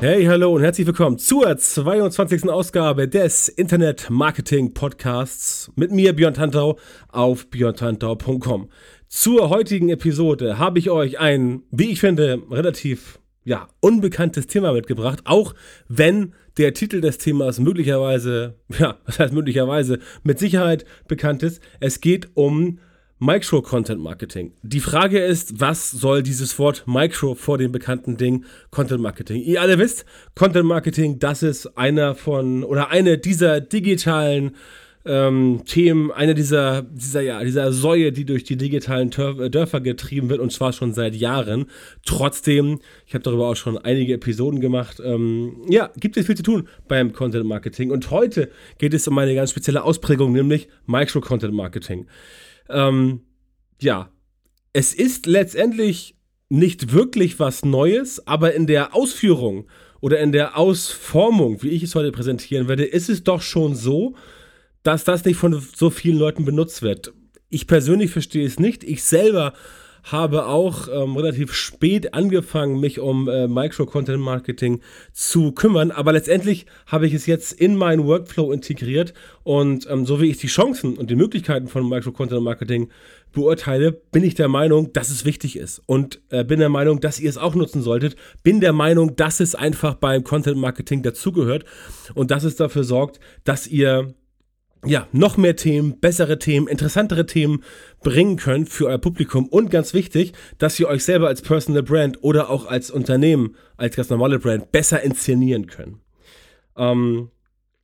Hey, 0.00 0.24
hallo 0.24 0.54
und 0.54 0.62
herzlich 0.62 0.86
willkommen 0.86 1.18
zur 1.18 1.54
22. 1.54 2.48
Ausgabe 2.48 3.06
des 3.06 3.50
Internet 3.50 4.08
Marketing 4.08 4.72
Podcasts 4.72 5.70
mit 5.76 5.90
mir, 5.90 6.14
Björn 6.14 6.32
Tantau, 6.32 6.78
auf 7.08 7.50
björntantau.com. 7.50 8.70
Zur 9.08 9.50
heutigen 9.50 9.90
Episode 9.90 10.56
habe 10.56 10.78
ich 10.78 10.88
euch 10.88 11.20
ein, 11.20 11.64
wie 11.70 11.90
ich 11.90 12.00
finde, 12.00 12.40
relativ 12.50 13.20
ja, 13.44 13.68
unbekanntes 13.80 14.46
Thema 14.46 14.72
mitgebracht, 14.72 15.20
auch 15.26 15.54
wenn 15.86 16.32
der 16.56 16.72
Titel 16.72 17.02
des 17.02 17.18
Themas 17.18 17.58
möglicherweise, 17.60 18.54
ja, 18.78 18.96
was 19.04 19.18
heißt 19.18 19.34
möglicherweise, 19.34 19.98
mit 20.22 20.38
Sicherheit 20.38 20.86
bekannt 21.08 21.42
ist. 21.42 21.60
Es 21.78 22.00
geht 22.00 22.30
um 22.32 22.78
Micro-Content-Marketing. 23.20 24.54
Die 24.62 24.80
Frage 24.80 25.18
ist, 25.18 25.60
was 25.60 25.90
soll 25.90 26.22
dieses 26.22 26.58
Wort 26.58 26.84
Micro 26.86 27.34
vor 27.34 27.58
dem 27.58 27.70
bekannten 27.70 28.16
Ding 28.16 28.46
Content-Marketing? 28.70 29.42
Ihr 29.42 29.60
alle 29.60 29.78
wisst, 29.78 30.06
Content-Marketing, 30.34 31.18
das 31.18 31.42
ist 31.42 31.76
einer 31.76 32.14
von 32.14 32.64
oder 32.64 32.88
eine 32.88 33.18
dieser 33.18 33.60
digitalen 33.60 34.56
ähm, 35.04 35.62
Themen, 35.66 36.10
eine 36.10 36.34
dieser, 36.34 36.80
dieser, 36.82 37.20
ja, 37.20 37.44
dieser 37.44 37.72
Säue, 37.72 38.10
die 38.10 38.24
durch 38.24 38.44
die 38.44 38.56
digitalen 38.56 39.10
Dörfer 39.10 39.82
getrieben 39.82 40.30
wird 40.30 40.40
und 40.40 40.50
zwar 40.50 40.72
schon 40.72 40.94
seit 40.94 41.14
Jahren. 41.14 41.66
Trotzdem, 42.06 42.80
ich 43.06 43.12
habe 43.12 43.22
darüber 43.22 43.48
auch 43.48 43.56
schon 43.56 43.76
einige 43.76 44.14
Episoden 44.14 44.60
gemacht, 44.60 44.98
ähm, 45.04 45.56
ja, 45.68 45.90
gibt 45.96 46.16
es 46.16 46.24
viel 46.24 46.36
zu 46.36 46.42
tun 46.42 46.68
beim 46.88 47.12
Content 47.12 47.44
Marketing 47.44 47.90
und 47.90 48.10
heute 48.10 48.50
geht 48.78 48.94
es 48.94 49.06
um 49.08 49.18
eine 49.18 49.34
ganz 49.34 49.50
spezielle 49.50 49.84
Ausprägung, 49.84 50.32
nämlich 50.32 50.68
Micro-Content 50.86 51.52
Marketing 51.52 52.06
ähm, 52.70 53.22
ja, 53.80 54.10
es 54.72 54.94
ist 54.94 55.26
letztendlich 55.26 56.16
nicht 56.48 56.92
wirklich 56.92 57.38
was 57.38 57.64
Neues, 57.64 58.26
aber 58.26 58.54
in 58.54 58.66
der 58.66 58.94
Ausführung 58.94 59.68
oder 60.00 60.18
in 60.18 60.32
der 60.32 60.56
Ausformung, 60.56 61.62
wie 61.62 61.70
ich 61.70 61.82
es 61.82 61.94
heute 61.94 62.12
präsentieren 62.12 62.68
werde, 62.68 62.84
ist 62.84 63.08
es 63.08 63.22
doch 63.22 63.42
schon 63.42 63.74
so, 63.74 64.14
dass 64.82 65.04
das 65.04 65.24
nicht 65.24 65.36
von 65.36 65.60
so 65.74 65.90
vielen 65.90 66.18
Leuten 66.18 66.44
benutzt 66.44 66.82
wird. 66.82 67.12
Ich 67.48 67.66
persönlich 67.66 68.10
verstehe 68.10 68.46
es 68.46 68.58
nicht. 68.58 68.84
Ich 68.84 69.02
selber 69.04 69.52
habe 70.04 70.46
auch 70.46 70.88
ähm, 70.88 71.16
relativ 71.16 71.52
spät 71.52 72.14
angefangen, 72.14 72.80
mich 72.80 73.00
um 73.00 73.28
äh, 73.28 73.48
Micro-Content-Marketing 73.48 74.80
zu 75.12 75.52
kümmern, 75.52 75.90
aber 75.90 76.12
letztendlich 76.12 76.66
habe 76.86 77.06
ich 77.06 77.14
es 77.14 77.26
jetzt 77.26 77.52
in 77.52 77.76
meinen 77.76 78.06
Workflow 78.06 78.52
integriert 78.52 79.14
und 79.42 79.88
ähm, 79.90 80.06
so 80.06 80.20
wie 80.20 80.30
ich 80.30 80.38
die 80.38 80.46
Chancen 80.46 80.96
und 80.96 81.10
die 81.10 81.16
Möglichkeiten 81.16 81.68
von 81.68 81.88
Micro-Content-Marketing 81.88 82.88
beurteile, 83.32 83.92
bin 83.92 84.24
ich 84.24 84.34
der 84.34 84.48
Meinung, 84.48 84.92
dass 84.92 85.10
es 85.10 85.24
wichtig 85.24 85.56
ist. 85.56 85.82
Und 85.86 86.20
äh, 86.30 86.44
bin 86.44 86.58
der 86.58 86.68
Meinung, 86.68 87.00
dass 87.00 87.20
ihr 87.20 87.30
es 87.30 87.38
auch 87.38 87.54
nutzen 87.54 87.82
solltet, 87.82 88.16
bin 88.42 88.60
der 88.60 88.72
Meinung, 88.72 89.16
dass 89.16 89.40
es 89.40 89.54
einfach 89.54 89.94
beim 89.94 90.24
Content-Marketing 90.24 91.02
dazugehört 91.02 91.64
und 92.14 92.30
dass 92.30 92.44
es 92.44 92.56
dafür 92.56 92.84
sorgt, 92.84 93.20
dass 93.44 93.66
ihr 93.66 94.14
ja, 94.84 95.06
noch 95.12 95.36
mehr 95.36 95.56
Themen, 95.56 96.00
bessere 96.00 96.38
Themen, 96.38 96.66
interessantere 96.66 97.26
Themen 97.26 97.62
bringen 98.02 98.36
könnt 98.36 98.70
für 98.70 98.86
euer 98.86 98.98
Publikum 98.98 99.46
und 99.48 99.70
ganz 99.70 99.92
wichtig, 99.92 100.32
dass 100.58 100.80
ihr 100.80 100.88
euch 100.88 101.04
selber 101.04 101.28
als 101.28 101.42
Personal 101.42 101.82
Brand 101.82 102.22
oder 102.22 102.48
auch 102.48 102.66
als 102.66 102.90
Unternehmen, 102.90 103.56
als 103.76 103.96
ganz 103.96 104.08
normale 104.08 104.38
Brand 104.38 104.72
besser 104.72 105.02
inszenieren 105.02 105.66
könnt. 105.66 105.98
Ähm, 106.76 107.30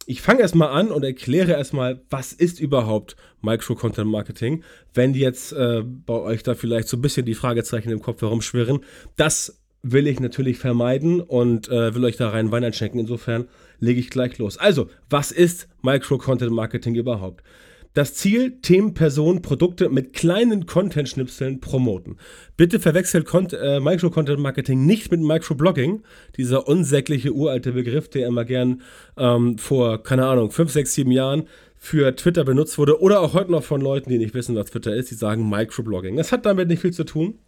ich 0.06 0.22
fange 0.22 0.40
erstmal 0.40 0.70
an 0.70 0.90
und 0.90 1.04
erkläre 1.04 1.52
erstmal, 1.52 2.00
was 2.08 2.32
ist 2.32 2.60
überhaupt 2.60 3.16
Micro-Content 3.42 4.08
Marketing, 4.08 4.62
wenn 4.94 5.14
jetzt 5.14 5.52
äh, 5.52 5.82
bei 5.82 6.14
euch 6.14 6.44
da 6.44 6.54
vielleicht 6.54 6.88
so 6.88 6.96
ein 6.96 7.02
bisschen 7.02 7.26
die 7.26 7.34
Fragezeichen 7.34 7.90
im 7.90 8.00
Kopf 8.00 8.22
herumschwirren. 8.22 8.80
Das 9.16 9.60
will 9.82 10.06
ich 10.06 10.20
natürlich 10.20 10.58
vermeiden 10.58 11.20
und 11.20 11.68
äh, 11.68 11.94
will 11.94 12.04
euch 12.04 12.16
da 12.16 12.30
rein 12.30 12.50
Wein 12.52 12.64
einschenken. 12.64 13.00
Insofern 13.00 13.48
lege 13.80 14.00
ich 14.00 14.10
gleich 14.10 14.38
los. 14.38 14.58
Also, 14.58 14.88
was 15.10 15.32
ist 15.32 15.68
Micro-Content-Marketing 15.82 16.94
überhaupt? 16.94 17.42
Das 17.96 18.12
Ziel, 18.12 18.58
Themen, 18.60 18.92
Personen, 18.92 19.40
Produkte 19.40 19.88
mit 19.88 20.12
kleinen 20.12 20.66
Content-Schnipseln 20.66 21.60
promoten. 21.60 22.18
Bitte 22.58 22.78
verwechselt 22.78 23.26
äh, 23.54 23.80
Micro-Content-Marketing 23.80 24.84
nicht 24.84 25.10
mit 25.10 25.22
Microblogging, 25.22 26.02
dieser 26.36 26.68
unsägliche 26.68 27.32
uralte 27.32 27.72
Begriff, 27.72 28.10
der 28.10 28.26
immer 28.26 28.44
gern 28.44 28.82
ähm, 29.16 29.56
vor, 29.56 30.02
keine 30.02 30.26
Ahnung, 30.26 30.50
5, 30.50 30.70
6, 30.70 30.92
7 30.92 31.10
Jahren 31.10 31.44
für 31.78 32.14
Twitter 32.16 32.44
benutzt 32.44 32.76
wurde 32.76 33.00
oder 33.00 33.20
auch 33.20 33.32
heute 33.32 33.52
noch 33.52 33.64
von 33.64 33.80
Leuten, 33.80 34.10
die 34.10 34.18
nicht 34.18 34.34
wissen, 34.34 34.56
was 34.56 34.66
Twitter 34.66 34.94
ist, 34.94 35.10
die 35.10 35.14
sagen 35.14 35.48
Microblogging. 35.48 36.16
Das 36.16 36.32
hat 36.32 36.44
damit 36.44 36.68
nicht 36.68 36.82
viel 36.82 36.92
zu 36.92 37.04
tun. 37.04 37.38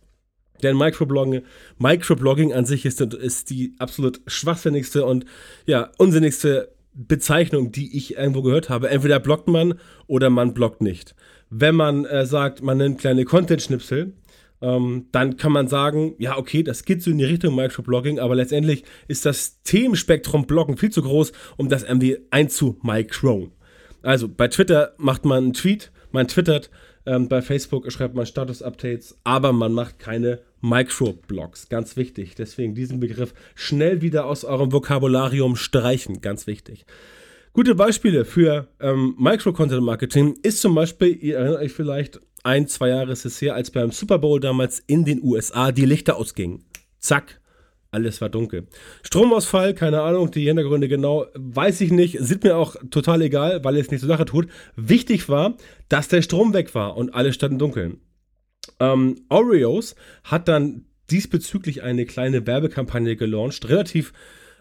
Denn 0.63 0.77
Microblogging, 0.77 1.43
Microblogging 1.79 2.53
an 2.53 2.65
sich 2.65 2.85
ist, 2.85 3.01
ist 3.01 3.51
die 3.51 3.75
absolut 3.79 4.21
schwachsinnigste 4.27 5.05
und 5.05 5.25
ja, 5.67 5.91
unsinnigste 5.99 6.73
Bezeichnung, 6.95 7.71
die 7.71 7.97
ich 7.97 8.17
irgendwo 8.17 8.43
gehört 8.43 8.69
habe. 8.69 8.91
Entweder 8.91 9.21
bloggt 9.21 9.49
man 9.49 9.75
oder 10.07 10.31
man 10.31 10.55
bloggt 10.55 10.83
nicht. 10.83 11.15
Wenn 11.51 11.77
man 11.77 12.05
äh, 12.05 12.27
sagt, 12.27 12.63
man 12.63 12.79
nimmt 12.79 13.01
kleine 13.01 13.25
Content-Schnipsel, 13.25 14.15
ähm, 14.61 15.07
dann 15.13 15.37
kann 15.37 15.53
man 15.53 15.69
sagen, 15.69 16.15
ja, 16.19 16.37
okay, 16.37 16.63
das 16.63 16.85
geht 16.85 17.03
so 17.03 17.11
in 17.11 17.19
die 17.19 17.25
Richtung 17.25 17.55
Microblogging, 17.55 18.19
aber 18.19 18.35
letztendlich 18.35 18.85
ist 19.07 19.25
das 19.25 19.63
Themenspektrum 19.63 20.47
Bloggen 20.47 20.77
viel 20.77 20.91
zu 20.91 21.03
groß, 21.03 21.33
um 21.57 21.69
das 21.69 21.85
irgendwie 21.85 22.19
einzumicron. 22.31 23.53
Also 24.03 24.29
bei 24.29 24.49
Twitter 24.49 24.95
macht 24.99 25.25
man 25.25 25.45
einen 25.45 25.53
Tweet, 25.53 25.93
man 26.11 26.27
twittert, 26.27 26.71
ähm, 27.07 27.29
bei 27.29 27.43
Facebook 27.43 27.91
schreibt 27.93 28.15
man 28.15 28.27
Status-Updates, 28.27 29.19
aber 29.25 29.53
man 29.53 29.73
macht 29.73 29.99
keine 29.99 30.41
Microblogs. 30.61 31.69
Ganz 31.69 31.97
wichtig. 31.97 32.35
Deswegen 32.35 32.75
diesen 32.75 33.01
Begriff 33.01 33.35
schnell 33.55 34.03
wieder 34.03 34.27
aus 34.27 34.45
eurem 34.45 34.73
Vokabularium 34.73 35.57
streichen. 35.57 36.21
Ganz 36.21 36.47
wichtig. 36.47 36.87
Gute 37.53 37.75
Beispiele 37.75 38.25
für 38.25 38.69
ähm, 38.81 39.17
Micro-Content-Marketing 39.19 40.39
ist 40.43 40.61
zum 40.61 40.75
Beispiel, 40.75 41.17
ihr 41.21 41.39
erinnert 41.39 41.63
euch 41.63 41.73
vielleicht, 41.73 42.21
ein, 42.45 42.69
zwei 42.69 42.91
Jahre 42.91 43.13
ist 43.13 43.25
es 43.25 43.41
her, 43.43 43.55
als 43.55 43.71
beim 43.71 43.91
Super 43.91 44.19
Bowl 44.19 44.39
damals 44.39 44.81
in 44.87 45.05
den 45.05 45.23
USA 45.23 45.73
die 45.73 45.85
Lichter 45.85 46.17
ausgingen. 46.17 46.65
Zack, 47.01 47.41
alles 47.91 48.21
war 48.21 48.29
dunkel. 48.29 48.69
Stromausfall, 49.03 49.75
keine 49.75 50.03
Ahnung, 50.03 50.31
die 50.31 50.47
Hintergründe 50.47 50.89
genau, 50.89 51.27
weiß 51.35 51.81
ich 51.81 51.91
nicht, 51.91 52.19
sieht 52.21 52.45
mir 52.45 52.57
auch 52.57 52.77
total 52.91 53.23
egal, 53.23 53.65
weil 53.65 53.77
es 53.77 53.91
nicht 53.91 54.01
zur 54.01 54.09
Sache 54.09 54.27
tut. 54.27 54.49
Wichtig 54.77 55.29
war, 55.29 55.57
dass 55.89 56.09
der 56.09 56.23
Strom 56.23 56.53
weg 56.53 56.75
war 56.75 56.97
und 56.97 57.15
alles 57.15 57.35
stand 57.35 57.55
im 57.55 57.59
Dunkeln. 57.59 58.01
Ähm, 58.81 59.17
Oreos 59.29 59.95
hat 60.25 60.49
dann 60.49 60.85
diesbezüglich 61.11 61.83
eine 61.83 62.07
kleine 62.07 62.47
Werbekampagne 62.47 63.17
gelauncht, 63.17 63.69
relativ 63.69 64.13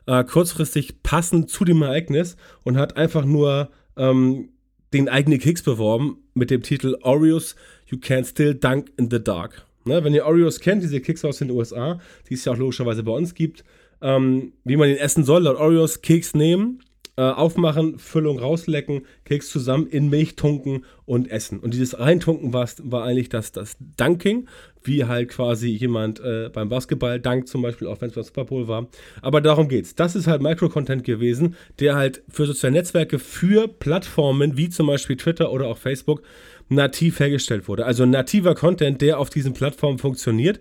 äh, 0.05 0.23
kurzfristig 0.23 1.03
passend 1.03 1.49
zu 1.49 1.65
dem 1.65 1.81
Ereignis 1.81 2.37
und 2.63 2.77
hat 2.77 2.97
einfach 2.97 3.25
nur 3.25 3.69
ähm, 3.97 4.49
den 4.93 5.09
eigenen 5.09 5.39
Keks 5.39 5.63
beworben 5.63 6.17
mit 6.33 6.49
dem 6.49 6.63
Titel 6.63 6.97
Oreos 7.01 7.55
You 7.87 7.97
Can 7.99 8.23
Still 8.23 8.55
Dunk 8.55 8.91
in 8.97 9.09
the 9.11 9.21
Dark. 9.21 9.65
Ne, 9.85 10.03
wenn 10.03 10.13
ihr 10.13 10.25
Oreos 10.25 10.59
kennt, 10.59 10.83
diese 10.83 10.99
Keks 10.99 11.23
aus 11.23 11.37
den 11.37 11.51
USA, 11.51 11.99
die 12.29 12.33
es 12.33 12.43
ja 12.45 12.53
auch 12.53 12.57
logischerweise 12.57 13.03
bei 13.03 13.11
uns 13.11 13.33
gibt, 13.33 13.63
ähm, 14.01 14.53
wie 14.63 14.75
man 14.75 14.89
den 14.89 14.97
essen 14.97 15.23
soll, 15.23 15.43
laut 15.43 15.57
Oreos 15.57 16.01
Keks 16.01 16.33
nehmen, 16.33 16.83
äh, 17.17 17.21
aufmachen, 17.21 17.97
Füllung 17.97 18.37
rauslecken, 18.37 19.01
Keks 19.25 19.49
zusammen 19.49 19.87
in 19.87 20.09
Milch 20.09 20.35
tunken 20.35 20.85
und 21.05 21.29
essen. 21.31 21.59
Und 21.59 21.73
dieses 21.73 21.99
Reintunken 21.99 22.53
war, 22.53 22.69
war 22.83 23.03
eigentlich 23.05 23.29
das, 23.29 23.51
das 23.51 23.75
Dunking, 23.97 24.47
wie 24.83 25.05
halt 25.05 25.29
quasi 25.29 25.69
jemand 25.69 26.19
äh, 26.19 26.49
beim 26.53 26.69
Basketball 26.69 27.19
dankt, 27.19 27.49
zum 27.49 27.63
Beispiel, 27.63 27.87
auch 27.87 27.99
wenn 28.01 28.09
es 28.09 28.15
beim 28.15 28.23
Super 28.23 28.45
Bowl 28.45 28.67
war. 28.67 28.87
Aber 29.21 29.41
darum 29.41 29.67
geht's. 29.67 29.95
Das 29.95 30.15
ist 30.15 30.27
halt 30.27 30.41
Micro-Content 30.41 31.03
gewesen, 31.03 31.55
der 31.79 31.95
halt 31.95 32.21
für 32.29 32.45
soziale 32.45 32.73
Netzwerke, 32.73 33.17
für 33.17 33.67
Plattformen 33.67 34.55
wie 34.55 34.69
zum 34.69 34.85
Beispiel 34.87 35.17
Twitter 35.17 35.51
oder 35.51 35.67
auch 35.67 35.77
Facebook 35.77 36.21
nativ 36.69 37.19
hergestellt 37.19 37.67
wurde. 37.67 37.85
Also 37.85 38.05
nativer 38.05 38.53
Content, 38.53 39.01
der 39.01 39.19
auf 39.19 39.29
diesen 39.29 39.53
Plattformen 39.53 39.97
funktioniert, 39.97 40.59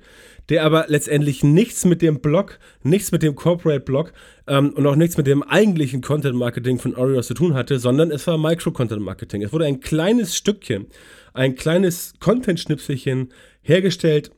der 0.49 0.65
aber 0.65 0.87
letztendlich 0.89 1.43
nichts 1.43 1.85
mit 1.85 2.03
dem 2.03 2.21
Blog, 2.21 2.59
nichts 2.83 3.13
mit 3.13 3.23
dem 3.23 3.35
Corporate 3.35 3.81
Blog 3.81 4.13
ähm, 4.47 4.71
und 4.71 4.87
auch 4.87 4.97
nichts 4.97 5.17
mit 5.17 5.27
dem 5.27 5.43
eigentlichen 5.43 6.01
Content 6.01 6.37
Marketing 6.37 6.79
von 6.79 6.95
Oreos 6.95 7.27
zu 7.27 7.35
tun 7.35 7.55
hatte, 7.55 7.79
sondern 7.79 8.11
es 8.11 8.27
war 8.27 8.39
Micro-Content 8.39 9.03
Marketing. 9.03 9.43
Es 9.43 9.53
wurde 9.53 9.67
ein 9.67 9.81
kleines 9.81 10.37
Stückchen, 10.37 10.87
ein 11.35 11.55
kleines 11.55 12.15
Content-Schnipselchen 12.21 13.33
hergestellt 13.63 14.31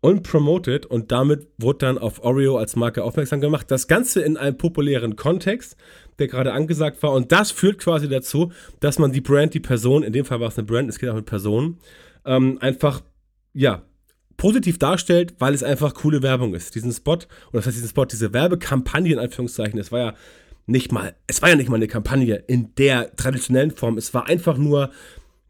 und 0.00 0.22
promoted 0.22 0.86
und 0.86 1.10
damit 1.10 1.48
wurde 1.58 1.78
dann 1.78 1.98
auf 1.98 2.22
Oreo 2.22 2.58
als 2.58 2.76
Marke 2.76 3.02
aufmerksam 3.02 3.40
gemacht. 3.40 3.70
Das 3.70 3.88
Ganze 3.88 4.22
in 4.22 4.36
einem 4.36 4.56
populären 4.56 5.16
Kontext, 5.16 5.76
der 6.18 6.28
gerade 6.28 6.52
angesagt 6.52 7.02
war. 7.02 7.12
Und 7.12 7.32
das 7.32 7.50
führt 7.50 7.78
quasi 7.78 8.08
dazu, 8.08 8.52
dass 8.80 8.98
man 8.98 9.12
die 9.12 9.20
Brand, 9.20 9.54
die 9.54 9.60
Person, 9.60 10.02
in 10.02 10.12
dem 10.12 10.24
Fall 10.24 10.40
war 10.40 10.48
es 10.48 10.58
eine 10.58 10.66
Brand, 10.66 10.88
es 10.88 10.98
geht 10.98 11.10
auch 11.10 11.14
mit 11.14 11.26
Personen, 11.26 11.78
ähm, 12.24 12.58
einfach, 12.60 13.02
ja, 13.52 13.82
positiv 14.36 14.78
darstellt, 14.78 15.34
weil 15.38 15.54
es 15.54 15.62
einfach 15.62 15.94
coole 15.94 16.22
Werbung 16.22 16.54
ist. 16.54 16.74
Diesen 16.74 16.92
Spot, 16.92 17.14
oder 17.14 17.26
das 17.52 17.66
heißt 17.66 17.76
diesen 17.76 17.88
Spot, 17.88 18.04
diese 18.04 18.32
Werbekampagne 18.32 19.12
in 19.12 19.18
Anführungszeichen, 19.18 19.78
es 19.78 19.92
war 19.92 19.98
ja 19.98 20.14
nicht 20.66 20.92
mal, 20.92 21.14
es 21.26 21.42
war 21.42 21.48
ja 21.48 21.56
nicht 21.56 21.68
mal 21.68 21.76
eine 21.76 21.88
Kampagne 21.88 22.36
in 22.46 22.74
der 22.76 23.14
traditionellen 23.16 23.70
Form. 23.70 23.98
Es 23.98 24.12
war 24.14 24.26
einfach 24.26 24.58
nur, 24.58 24.90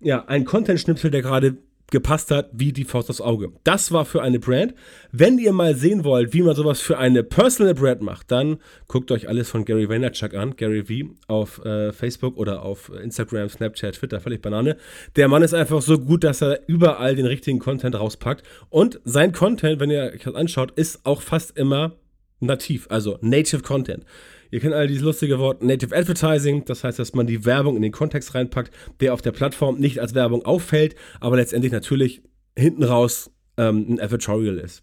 ja, 0.00 0.25
ein 0.27 0.44
Content-Schnipsel, 0.44 1.11
der 1.11 1.23
gerade 1.23 1.56
gepasst 1.91 2.31
hat 2.31 2.50
wie 2.53 2.73
die 2.73 2.85
Faust 2.85 3.11
aufs 3.11 3.21
Auge. 3.21 3.53
Das 3.65 3.93
war 3.93 4.05
für 4.05 4.23
eine 4.23 4.38
Brand. 4.38 4.75
Wenn 5.12 5.38
ihr 5.38 5.53
mal 5.53 5.75
sehen 5.75 6.05
wollt, 6.05 6.33
wie 6.33 6.43
man 6.43 6.56
sowas 6.56 6.81
für 6.81 6.99
eine 6.99 7.23
Personal 7.23 7.75
Brand 7.75 8.03
macht, 8.03 8.31
dann 8.31 8.59
guckt 8.88 9.11
euch 9.12 9.29
alles 9.29 9.50
von 9.50 9.65
Gary 9.65 9.88
Vaynerchuk 9.88 10.35
an, 10.35 10.56
Gary 10.56 10.85
V, 10.85 11.15
auf 11.29 11.65
äh, 11.65 11.93
Facebook 11.93 12.37
oder 12.37 12.62
auf 12.62 12.91
Instagram, 12.91 13.49
Snapchat, 13.49 13.94
Twitter, 13.94 14.21
völlig 14.21 14.43
Banane. 14.43 14.77
Der 15.15 15.29
Mann 15.29 15.43
ist 15.43 15.55
einfach 15.55 15.81
so 15.83 15.99
gut, 15.99 16.25
dass 16.25 16.43
er 16.43 16.61
überall 16.67 17.15
den 17.15 17.27
richtigen 17.27 17.59
Content 17.59 17.94
rauspackt. 17.94 18.44
Und 18.69 19.00
sein 19.05 19.33
Content, 19.33 19.81
wenn 19.81 19.91
ihr 19.91 20.12
euch 20.15 20.23
das 20.23 20.35
anschaut, 20.35 20.73
ist 20.73 21.06
auch 21.06 21.23
fast 21.23 21.56
immer 21.56 21.93
nativ, 22.41 22.87
also 22.91 23.19
Native 23.21 23.62
Content. 23.62 24.05
Ihr 24.51 24.61
kennt 24.61 24.75
alle 24.75 24.87
dieses 24.87 25.03
lustige 25.03 25.39
Wort 25.39 25.63
Native 25.63 25.95
Advertising, 25.95 26.65
das 26.65 26.85
heißt, 26.85 26.99
dass 26.99 27.15
man 27.15 27.27
die 27.27 27.45
Werbung 27.45 27.77
in 27.77 27.83
den 27.83 27.93
Kontext 27.93 28.35
reinpackt, 28.35 28.73
der 29.01 29.15
auf 29.15 29.23
der 29.23 29.33
Plattform 29.33 29.79
nicht 29.79 30.01
als 30.01 30.15
Werbung 30.15 30.45
auffällt, 30.45 30.95
aber 31.21 31.37
letztendlich 31.37 31.73
natürlich 31.73 32.23
hinten 32.57 32.85
raus 32.85 33.31
ähm, 33.57 33.87
ein 33.89 34.01
Advertorial 34.01 34.59
ist. 34.59 34.83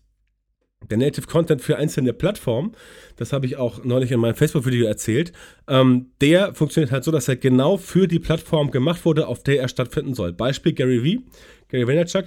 Der 0.89 0.97
Native 0.97 1.27
Content 1.27 1.61
für 1.61 1.77
einzelne 1.77 2.13
Plattformen, 2.13 2.73
das 3.15 3.31
habe 3.31 3.45
ich 3.45 3.55
auch 3.55 3.83
neulich 3.85 4.11
in 4.11 4.19
meinem 4.19 4.35
Facebook-Video 4.35 4.85
erzählt, 4.85 5.31
ähm, 5.67 6.11
der 6.19 6.53
funktioniert 6.53 6.91
halt 6.91 7.03
so, 7.03 7.11
dass 7.11 7.27
er 7.27 7.37
genau 7.37 7.77
für 7.77 8.07
die 8.07 8.19
Plattform 8.19 8.69
gemacht 8.69 9.05
wurde, 9.05 9.27
auf 9.27 9.43
der 9.43 9.61
er 9.61 9.69
stattfinden 9.69 10.13
soll. 10.13 10.33
Beispiel 10.33 10.73
Gary 10.73 10.99
V, 10.99 11.23
Gary 11.69 11.87
Vaynerchuk, 11.87 12.25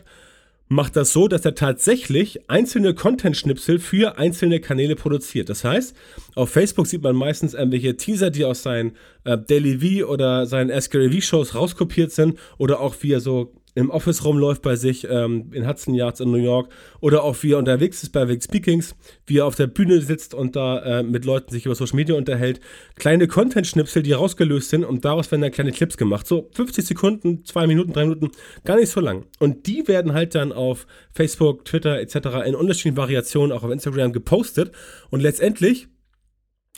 macht 0.69 0.97
das 0.97 1.13
so, 1.13 1.29
dass 1.29 1.45
er 1.45 1.55
tatsächlich 1.55 2.51
einzelne 2.51 2.95
Content-Schnipsel 2.95 3.79
für 3.79 4.19
einzelne 4.19 4.61
Kanäle 4.61 4.97
produziert. 4.97 5.49
Das 5.49 5.65
heißt, 5.65 5.95
auf 6.35 6.51
Facebook 6.51 6.87
sieht 6.87 7.03
man 7.03 7.15
meistens 7.15 7.55
irgendwelche 7.55 7.97
Teaser, 7.97 8.31
die 8.31 8.45
aus 8.45 8.63
seinen 8.63 8.93
äh, 9.25 9.39
Daily 9.39 10.01
V 10.03 10.07
oder 10.07 10.47
seinen 10.47 10.71
Ask 10.71 10.93
Gary 10.93 11.11
V 11.13 11.21
Shows 11.21 11.55
rauskopiert 11.55 12.13
sind 12.13 12.39
oder 12.59 12.81
auch 12.81 12.97
wie 13.01 13.13
er 13.13 13.21
so 13.21 13.53
im 13.77 13.91
Office 13.91 14.25
rumläuft 14.25 14.63
bei 14.63 14.75
sich 14.75 15.07
ähm, 15.09 15.51
in 15.53 15.69
Hudson 15.69 15.95
Yards 15.95 16.21
in 16.21 16.31
New 16.31 16.39
York 16.39 16.71
oder 17.01 17.23
auch 17.23 17.37
wie 17.43 17.53
er 17.53 17.59
unterwegs 17.59 18.03
ist 18.03 18.11
bei 18.11 18.27
Vic 18.27 18.43
Speakings, 18.43 18.97
wie 19.27 19.39
er 19.39 19.47
auf 19.47 19.55
der 19.55 19.67
Bühne 19.67 20.01
sitzt 20.01 20.33
und 20.33 20.57
da 20.57 20.79
äh, 20.79 21.03
mit 21.03 21.27
Leuten 21.27 21.53
sich 21.53 21.67
über 21.67 21.75
Social 21.75 21.97
Media 21.97 22.17
unterhält. 22.17 22.61
Kleine 22.95 23.29
Content-Schnipsel, 23.29 24.03
die 24.03 24.13
rausgelöst 24.13 24.71
sind 24.71 24.83
und 24.83 25.05
daraus 25.05 25.31
werden 25.31 25.43
dann 25.43 25.51
kleine 25.51 25.73
Clips 25.73 25.99
gemacht. 25.99 26.27
So 26.27 26.49
50 26.55 26.87
Sekunden, 26.87 27.45
2 27.45 27.67
Minuten, 27.67 27.93
3 27.93 28.05
Minuten, 28.07 28.31
gar 28.65 28.77
nicht 28.77 28.91
so 28.91 29.01
lang. 29.01 29.27
Und 29.41 29.67
die 29.67 29.87
werden 29.87 30.15
halt 30.15 30.35
dann 30.35 30.53
auf 30.53 30.87
Facebook, 31.13 31.67
Twitter 31.67 32.01
etc. 32.01 32.47
in 32.47 32.55
unterschiedlichen 32.55 32.97
Variationen 32.97 33.53
auch 33.53 33.63
auf 33.63 33.71
Instagram 33.71 34.15
gepostet 34.15 34.73
und 35.11 35.21
letztendlich 35.21 35.89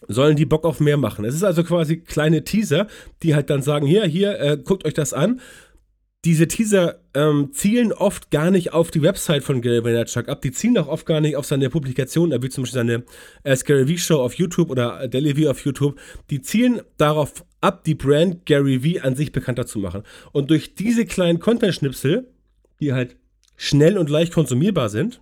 sollen 0.06 0.36
die 0.36 0.46
Bock 0.46 0.64
auf 0.64 0.80
mehr 0.80 0.96
machen. 0.96 1.24
Es 1.24 1.34
ist 1.34 1.42
also 1.42 1.64
quasi 1.64 1.98
kleine 1.98 2.44
Teaser, 2.44 2.86
die 3.22 3.34
halt 3.34 3.50
dann 3.50 3.62
sagen, 3.62 3.86
hier, 3.86 4.04
hier, 4.04 4.38
äh, 4.40 4.56
guckt 4.56 4.84
euch 4.84 4.94
das 4.94 5.12
an 5.12 5.40
diese 6.24 6.48
Teaser 6.48 7.00
ähm, 7.14 7.50
zielen 7.52 7.92
oft 7.92 8.30
gar 8.30 8.50
nicht 8.50 8.72
auf 8.72 8.90
die 8.90 9.02
Website 9.02 9.44
von 9.44 9.62
Gary 9.62 9.84
Vaynerchuk 9.84 10.28
ab. 10.28 10.42
Die 10.42 10.50
zielen 10.50 10.76
auch 10.78 10.88
oft 10.88 11.06
gar 11.06 11.20
nicht 11.20 11.36
auf 11.36 11.46
seine 11.46 11.70
Publikationen, 11.70 12.42
wie 12.42 12.48
zum 12.48 12.64
Beispiel 12.64 12.78
seine 12.78 13.04
äh, 13.44 13.56
Gary 13.56 13.86
V 13.86 14.02
Show 14.02 14.20
auf 14.20 14.34
YouTube 14.34 14.70
oder 14.70 15.06
Daily 15.06 15.40
V 15.40 15.50
auf 15.50 15.64
YouTube. 15.64 15.98
Die 16.30 16.42
zielen 16.42 16.80
darauf 16.96 17.44
ab, 17.60 17.84
die 17.84 17.94
Brand 17.94 18.46
Gary 18.46 18.80
V 18.80 19.04
an 19.04 19.14
sich 19.14 19.30
bekannter 19.30 19.66
zu 19.66 19.78
machen. 19.78 20.02
Und 20.32 20.50
durch 20.50 20.74
diese 20.74 21.06
kleinen 21.06 21.38
Content-Schnipsel, 21.38 22.26
die 22.80 22.92
halt 22.92 23.16
schnell 23.56 23.96
und 23.96 24.10
leicht 24.10 24.32
konsumierbar 24.32 24.88
sind, 24.88 25.20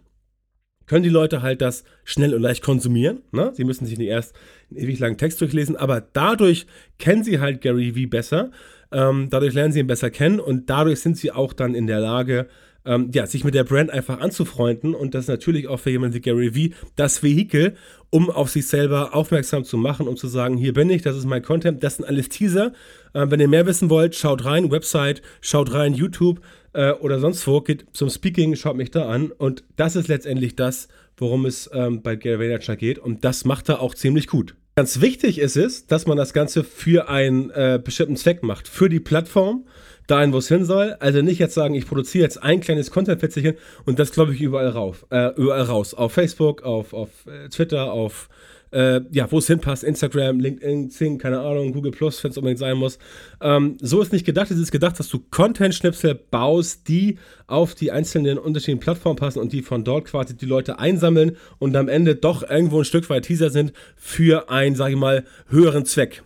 können 0.86 1.02
die 1.02 1.10
Leute 1.10 1.42
halt 1.42 1.60
das 1.60 1.84
schnell 2.04 2.32
und 2.34 2.42
leicht 2.42 2.62
konsumieren. 2.62 3.22
Ne? 3.32 3.52
Sie 3.54 3.64
müssen 3.64 3.86
sich 3.86 3.98
nicht 3.98 4.08
erst 4.08 4.34
einen 4.70 4.80
ewig 4.80 4.98
langen 4.98 5.18
Text 5.18 5.40
durchlesen, 5.40 5.76
aber 5.76 6.00
dadurch 6.00 6.66
kennen 6.98 7.24
sie 7.24 7.40
halt 7.40 7.60
Gary 7.60 7.92
V 7.92 8.08
besser 8.08 8.50
ähm, 8.92 9.28
dadurch 9.30 9.54
lernen 9.54 9.72
sie 9.72 9.80
ihn 9.80 9.86
besser 9.86 10.10
kennen 10.10 10.40
und 10.40 10.70
dadurch 10.70 11.00
sind 11.00 11.16
sie 11.16 11.32
auch 11.32 11.52
dann 11.52 11.74
in 11.74 11.86
der 11.86 12.00
Lage, 12.00 12.46
ähm, 12.86 13.10
ja, 13.12 13.26
sich 13.26 13.44
mit 13.44 13.54
der 13.54 13.64
Brand 13.64 13.90
einfach 13.90 14.20
anzufreunden 14.20 14.94
und 14.94 15.14
das 15.14 15.24
ist 15.24 15.28
natürlich 15.28 15.68
auch 15.68 15.80
für 15.80 15.90
jemanden 15.90 16.14
wie 16.14 16.20
Gary 16.20 16.54
Vee 16.54 16.74
das 16.94 17.22
Vehikel, 17.22 17.74
um 18.10 18.30
auf 18.30 18.48
sich 18.48 18.68
selber 18.68 19.14
aufmerksam 19.14 19.64
zu 19.64 19.76
machen, 19.76 20.06
um 20.06 20.16
zu 20.16 20.28
sagen, 20.28 20.56
hier 20.56 20.72
bin 20.72 20.88
ich, 20.88 21.02
das 21.02 21.16
ist 21.16 21.26
mein 21.26 21.42
Content, 21.42 21.82
das 21.82 21.96
sind 21.96 22.04
alles 22.04 22.28
Teaser. 22.28 22.72
Äh, 23.12 23.26
wenn 23.28 23.40
ihr 23.40 23.48
mehr 23.48 23.66
wissen 23.66 23.90
wollt, 23.90 24.14
schaut 24.14 24.44
rein, 24.44 24.70
Website, 24.70 25.20
schaut 25.40 25.72
rein, 25.72 25.94
YouTube 25.94 26.40
äh, 26.72 26.92
oder 26.92 27.18
sonst 27.18 27.46
wo, 27.46 27.60
geht 27.60 27.86
zum 27.92 28.08
Speaking, 28.08 28.54
schaut 28.54 28.76
mich 28.76 28.92
da 28.92 29.08
an 29.08 29.32
und 29.32 29.64
das 29.74 29.96
ist 29.96 30.06
letztendlich 30.08 30.54
das, 30.54 30.88
worum 31.16 31.44
es 31.44 31.68
ähm, 31.72 32.02
bei 32.02 32.14
Gary 32.14 32.38
Vaynerchuk 32.38 32.78
geht 32.78 32.98
und 32.98 33.24
das 33.24 33.44
macht 33.44 33.68
er 33.68 33.80
auch 33.80 33.94
ziemlich 33.94 34.28
gut. 34.28 34.54
Ganz 34.78 35.00
wichtig 35.00 35.38
ist 35.38 35.56
es, 35.56 35.86
dass 35.86 36.06
man 36.06 36.18
das 36.18 36.34
Ganze 36.34 36.62
für 36.62 37.08
einen 37.08 37.48
äh, 37.48 37.80
bestimmten 37.82 38.14
Zweck 38.14 38.42
macht, 38.42 38.68
für 38.68 38.90
die 38.90 39.00
Plattform, 39.00 39.64
dahin, 40.06 40.34
wo 40.34 40.36
es 40.36 40.48
hin 40.48 40.66
soll. 40.66 40.96
Also 41.00 41.22
nicht 41.22 41.38
jetzt 41.38 41.54
sagen, 41.54 41.74
ich 41.74 41.86
produziere 41.86 42.24
jetzt 42.24 42.42
ein 42.42 42.60
kleines 42.60 42.90
Content-Fetzelchen 42.90 43.56
und 43.86 43.98
das 43.98 44.12
glaube 44.12 44.34
ich 44.34 44.42
überall 44.42 44.68
rauf, 44.68 45.06
äh, 45.08 45.34
überall 45.36 45.62
raus. 45.62 45.94
Auf 45.94 46.12
Facebook, 46.12 46.62
auf, 46.62 46.92
auf 46.92 47.08
äh, 47.24 47.48
Twitter, 47.48 47.90
auf 47.90 48.28
äh, 48.70 49.00
ja, 49.10 49.30
wo 49.30 49.38
es 49.38 49.46
hinpasst, 49.46 49.84
Instagram, 49.84 50.40
LinkedIn, 50.40 50.90
Zing, 50.90 51.18
keine 51.18 51.40
Ahnung, 51.40 51.72
Google 51.72 51.92
Plus, 51.92 52.22
wenn 52.22 52.30
es 52.30 52.36
unbedingt 52.36 52.58
sein 52.58 52.76
muss. 52.76 52.98
Ähm, 53.40 53.76
so 53.80 54.00
ist 54.00 54.12
nicht 54.12 54.26
gedacht, 54.26 54.50
es 54.50 54.58
ist 54.58 54.72
gedacht, 54.72 54.98
dass 54.98 55.08
du 55.08 55.18
Content-Schnipsel 55.30 56.14
baust, 56.14 56.88
die 56.88 57.18
auf 57.46 57.74
die 57.74 57.92
einzelnen 57.92 58.38
unterschiedlichen 58.38 58.80
Plattformen 58.80 59.16
passen 59.16 59.38
und 59.38 59.52
die 59.52 59.62
von 59.62 59.84
dort 59.84 60.06
quasi 60.06 60.36
die 60.36 60.46
Leute 60.46 60.78
einsammeln 60.78 61.36
und 61.58 61.76
am 61.76 61.88
Ende 61.88 62.16
doch 62.16 62.48
irgendwo 62.48 62.78
ein 62.78 62.84
Stück 62.84 63.08
weit 63.10 63.24
Teaser 63.24 63.50
sind 63.50 63.72
für 63.96 64.50
einen, 64.50 64.76
sage 64.76 64.94
ich 64.94 64.98
mal, 64.98 65.24
höheren 65.48 65.84
Zweck. 65.84 66.22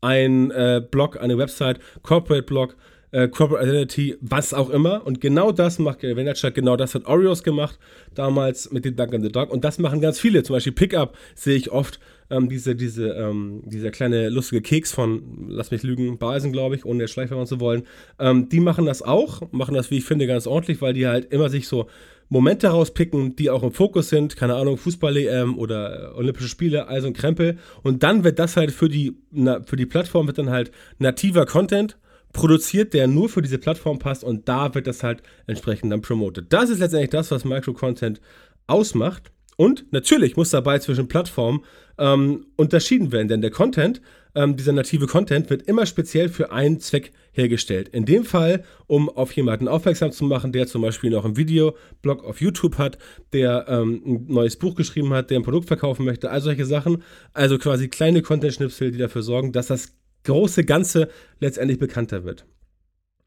Ein 0.00 0.50
äh, 0.50 0.82
Blog, 0.88 1.20
eine 1.20 1.38
Website, 1.38 1.80
Corporate 2.02 2.42
Blog, 2.42 2.76
äh, 3.14 3.28
Corporate 3.28 3.64
Identity, 3.64 4.16
was 4.20 4.52
auch 4.52 4.70
immer. 4.70 5.06
Und 5.06 5.20
genau 5.20 5.52
das 5.52 5.78
macht 5.78 6.00
Gary 6.00 6.16
Vaynerchuk, 6.16 6.52
genau 6.52 6.76
das 6.76 6.94
hat 6.96 7.06
Oreos 7.06 7.44
gemacht, 7.44 7.78
damals 8.14 8.72
mit 8.72 8.84
dem 8.84 8.96
Dunk 8.96 9.12
in 9.12 9.22
the 9.22 9.30
Dog. 9.30 9.50
Und 9.50 9.64
das 9.64 9.78
machen 9.78 10.00
ganz 10.00 10.18
viele. 10.18 10.42
Zum 10.42 10.54
Beispiel 10.54 10.72
Pickup 10.72 11.16
sehe 11.36 11.56
ich 11.56 11.70
oft 11.70 12.00
ähm, 12.30 12.48
diese, 12.48 12.74
diese, 12.74 13.10
ähm, 13.10 13.62
dieser 13.66 13.92
kleine 13.92 14.30
lustige 14.30 14.62
Keks 14.62 14.90
von, 14.90 15.46
lass 15.48 15.70
mich 15.70 15.84
lügen, 15.84 16.18
Basen, 16.18 16.50
glaube 16.52 16.74
ich, 16.74 16.84
ohne 16.84 17.00
der 17.00 17.06
Schleichwerbung 17.06 17.46
zu 17.46 17.60
wollen. 17.60 17.84
Ähm, 18.18 18.48
die 18.48 18.58
machen 18.58 18.84
das 18.84 19.00
auch, 19.00 19.52
machen 19.52 19.76
das, 19.76 19.92
wie 19.92 19.98
ich 19.98 20.04
finde, 20.04 20.26
ganz 20.26 20.48
ordentlich, 20.48 20.82
weil 20.82 20.94
die 20.94 21.06
halt 21.06 21.32
immer 21.32 21.48
sich 21.48 21.68
so 21.68 21.86
Momente 22.30 22.66
rauspicken, 22.66 23.36
die 23.36 23.48
auch 23.50 23.62
im 23.62 23.70
Fokus 23.70 24.08
sind, 24.08 24.34
keine 24.34 24.56
Ahnung, 24.56 24.76
Fußball-EM 24.76 25.56
oder 25.56 26.14
Olympische 26.16 26.48
Spiele, 26.48 26.88
also 26.88 27.06
ein 27.06 27.12
Krempel. 27.12 27.58
Und 27.84 28.02
dann 28.02 28.24
wird 28.24 28.40
das 28.40 28.56
halt 28.56 28.72
für 28.72 28.88
die, 28.88 29.18
na, 29.30 29.62
für 29.62 29.76
die 29.76 29.86
Plattform 29.86 30.26
wird 30.26 30.38
dann 30.38 30.50
halt 30.50 30.72
nativer 30.98 31.46
Content 31.46 31.96
produziert, 32.34 32.92
der 32.92 33.06
nur 33.06 33.30
für 33.30 33.40
diese 33.40 33.56
Plattform 33.56 33.98
passt 33.98 34.22
und 34.22 34.46
da 34.46 34.74
wird 34.74 34.86
das 34.86 35.02
halt 35.02 35.22
entsprechend 35.46 35.90
dann 35.90 36.02
promoted. 36.02 36.52
Das 36.52 36.68
ist 36.68 36.80
letztendlich 36.80 37.10
das, 37.10 37.30
was 37.30 37.46
Micro-Content 37.46 38.20
ausmacht. 38.66 39.30
Und 39.56 39.92
natürlich 39.92 40.36
muss 40.36 40.50
dabei 40.50 40.80
zwischen 40.80 41.06
Plattformen 41.06 41.64
ähm, 41.96 42.46
unterschieden 42.56 43.12
werden, 43.12 43.28
denn 43.28 43.40
der 43.40 43.52
Content, 43.52 44.02
ähm, 44.34 44.56
dieser 44.56 44.72
native 44.72 45.06
Content, 45.06 45.48
wird 45.48 45.62
immer 45.62 45.86
speziell 45.86 46.28
für 46.28 46.50
einen 46.50 46.80
Zweck 46.80 47.12
hergestellt. 47.30 47.88
In 47.88 48.04
dem 48.04 48.24
Fall, 48.24 48.64
um 48.88 49.08
auf 49.08 49.30
jemanden 49.30 49.68
aufmerksam 49.68 50.10
zu 50.10 50.24
machen, 50.24 50.50
der 50.50 50.66
zum 50.66 50.82
Beispiel 50.82 51.10
noch 51.10 51.24
einen 51.24 51.36
Videoblog 51.36 52.24
auf 52.24 52.40
YouTube 52.40 52.78
hat, 52.78 52.98
der 53.32 53.66
ähm, 53.68 54.02
ein 54.04 54.26
neues 54.26 54.56
Buch 54.56 54.74
geschrieben 54.74 55.14
hat, 55.14 55.30
der 55.30 55.38
ein 55.38 55.44
Produkt 55.44 55.68
verkaufen 55.68 56.04
möchte, 56.04 56.32
all 56.32 56.40
solche 56.40 56.66
Sachen. 56.66 57.04
Also 57.32 57.58
quasi 57.58 57.86
kleine 57.86 58.22
Content-Schnipsel, 58.22 58.90
die 58.90 58.98
dafür 58.98 59.22
sorgen, 59.22 59.52
dass 59.52 59.68
das 59.68 59.92
große 60.24 60.64
Ganze 60.64 61.08
letztendlich 61.40 61.78
bekannter 61.78 62.24
wird. 62.24 62.46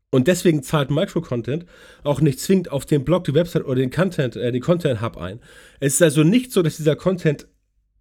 Und 0.10 0.28
deswegen 0.28 0.64
zahlt 0.64 0.90
Microcontent 0.90 1.66
auch 2.04 2.22
nicht 2.22 2.40
zwingend 2.40 2.72
auf 2.72 2.86
den 2.86 3.04
Blog, 3.04 3.26
die 3.26 3.34
Website 3.34 3.66
oder 3.66 3.76
den 3.76 3.92
Content, 3.92 4.36
äh, 4.36 4.52
den 4.52 4.62
Content 4.62 5.02
Hub 5.02 5.18
ein. 5.18 5.42
Es 5.80 5.96
ist 5.96 6.02
also 6.02 6.24
nicht 6.24 6.52
so, 6.52 6.62
dass 6.62 6.78
dieser 6.78 6.96
Content 6.96 7.48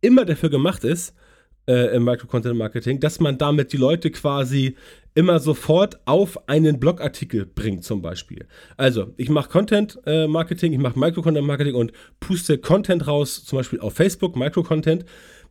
immer 0.00 0.24
dafür 0.24 0.50
gemacht 0.50 0.84
ist, 0.84 1.14
äh, 1.68 1.96
im 1.96 2.04
Microcontent 2.04 2.56
Marketing, 2.56 3.00
dass 3.00 3.20
man 3.20 3.38
damit 3.38 3.72
die 3.72 3.76
Leute 3.76 4.10
quasi 4.10 4.76
immer 5.14 5.40
sofort 5.40 5.98
auf 6.06 6.48
einen 6.48 6.78
Blogartikel 6.78 7.46
bringt, 7.46 7.84
zum 7.84 8.02
Beispiel. 8.02 8.46
Also, 8.76 9.14
ich 9.16 9.30
mache 9.30 9.48
Content 9.48 9.98
äh, 10.06 10.26
Marketing, 10.26 10.72
ich 10.72 10.78
mache 10.78 10.98
Microcontent 10.98 11.46
Marketing 11.46 11.74
und 11.74 11.92
puste 12.20 12.58
Content 12.58 13.06
raus, 13.06 13.44
zum 13.44 13.58
Beispiel 13.58 13.80
auf 13.80 13.94
Facebook, 13.94 14.36
Microcontent 14.36 15.04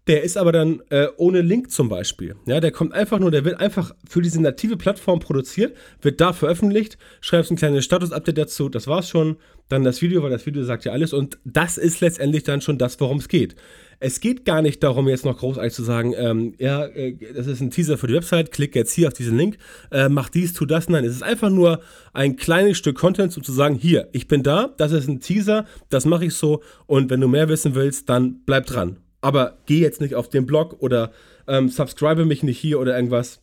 Der 0.08 0.24
ist 0.24 0.38
aber 0.38 0.52
dann 0.52 0.82
äh, 0.90 1.08
ohne 1.18 1.42
Link 1.42 1.72
zum 1.72 1.90
Beispiel. 1.90 2.36
Ja, 2.46 2.60
der 2.60 2.72
kommt 2.72 2.94
einfach 2.94 3.18
nur, 3.18 3.32
der 3.32 3.44
wird 3.44 3.60
einfach 3.60 3.96
für 4.08 4.22
diese 4.22 4.40
native 4.40 4.78
Plattform 4.78 5.20
produziert, 5.20 5.76
wird 6.02 6.22
da 6.22 6.32
veröffentlicht, 6.32 7.00
schreibst 7.22 7.50
ein 7.50 7.58
kleines 7.58 7.86
Status-Update 7.86 8.38
dazu, 8.38 8.70
das 8.70 8.88
war's 8.88 9.10
schon. 9.10 9.38
Dann 9.68 9.84
das 9.84 10.04
Video, 10.04 10.22
weil 10.22 10.30
das 10.30 10.46
Video 10.46 10.64
sagt 10.64 10.86
ja 10.86 10.92
alles 10.92 11.12
und 11.12 11.40
das 11.44 11.80
ist 11.80 12.00
letztendlich 12.00 12.44
dann 12.44 12.62
schon 12.62 12.78
das, 12.78 13.00
worum 13.00 13.18
es 13.18 13.28
geht. 13.28 13.56
Es 14.00 14.20
geht 14.20 14.46
gar 14.46 14.62
nicht 14.62 14.84
darum, 14.84 15.08
jetzt 15.08 15.26
noch 15.26 15.40
großartig 15.40 15.74
zu 15.74 15.82
sagen, 15.82 16.14
ähm, 16.16 16.54
ja, 16.60 16.86
äh, 16.86 17.18
das 17.34 17.48
ist 17.48 17.62
ein 17.62 17.72
Teaser 17.72 17.98
für 17.98 18.06
die 18.06 18.14
Website, 18.14 18.52
klick 18.52 18.76
jetzt 18.76 18.92
hier 18.92 19.08
auf 19.08 19.16
diesen 19.16 19.38
Link, 19.38 19.58
äh, 19.90 20.08
mach 20.08 20.30
dies, 20.30 20.54
tu 20.54 20.68
das. 20.68 20.88
Nein, 20.88 21.04
es 21.04 21.16
ist 21.16 21.24
einfach 21.24 21.50
nur 21.50 21.80
ein 22.14 22.36
kleines 22.36 22.78
Stück 22.78 22.96
Content, 22.96 23.36
um 23.36 23.44
zu 23.44 23.54
sagen, 23.54 23.74
hier, 23.74 24.08
ich 24.12 24.28
bin 24.28 24.44
da, 24.44 24.72
das 24.78 24.92
ist 24.92 25.08
ein 25.08 25.20
Teaser, 25.20 25.66
das 25.90 26.06
mache 26.06 26.26
ich 26.26 26.36
so 26.36 26.62
und 26.86 27.10
wenn 27.10 27.22
du 27.22 27.28
mehr 27.28 27.50
wissen 27.50 27.74
willst, 27.74 28.08
dann 28.08 28.42
bleib 28.46 28.68
dran 28.68 28.98
aber 29.26 29.58
geh 29.66 29.80
jetzt 29.80 30.02
nicht 30.02 30.14
auf 30.14 30.30
den 30.30 30.46
Blog 30.46 30.76
oder 30.84 31.12
ähm, 31.48 31.68
subscribe 31.68 32.26
mich 32.26 32.44
nicht 32.44 32.60
hier 32.60 32.80
oder 32.80 32.96
irgendwas. 32.96 33.42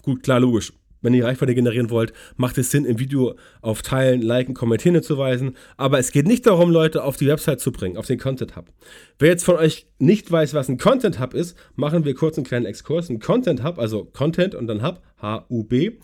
Gut, 0.00 0.22
klar, 0.22 0.40
logisch. 0.40 0.72
Wenn 1.02 1.12
ihr 1.12 1.26
Reichweite 1.26 1.54
generieren 1.54 1.90
wollt, 1.90 2.14
macht 2.36 2.56
es 2.56 2.70
Sinn, 2.70 2.86
im 2.86 2.98
Video 2.98 3.34
auf 3.60 3.82
Teilen, 3.82 4.22
Liken, 4.22 4.54
Kommentieren 4.54 4.96
weisen. 5.18 5.58
Aber 5.76 5.98
es 5.98 6.10
geht 6.10 6.26
nicht 6.26 6.46
darum, 6.46 6.70
Leute 6.70 7.04
auf 7.04 7.18
die 7.18 7.26
Website 7.26 7.60
zu 7.60 7.70
bringen, 7.70 7.98
auf 7.98 8.06
den 8.06 8.18
Content 8.18 8.56
Hub. 8.56 8.72
Wer 9.18 9.28
jetzt 9.28 9.44
von 9.44 9.56
euch 9.56 9.86
nicht 9.98 10.32
weiß, 10.32 10.54
was 10.54 10.70
ein 10.70 10.78
Content 10.78 11.20
Hub 11.20 11.34
ist, 11.34 11.54
machen 11.74 12.06
wir 12.06 12.14
kurz 12.14 12.38
einen 12.38 12.46
kleinen 12.46 12.64
Exkurs. 12.64 13.10
Ein 13.10 13.18
Content 13.18 13.62
Hub, 13.62 13.78
also 13.78 14.06
Content 14.06 14.54
und 14.54 14.68
dann 14.68 14.82
Hub, 14.82 15.02
H-U-B, 15.20 15.98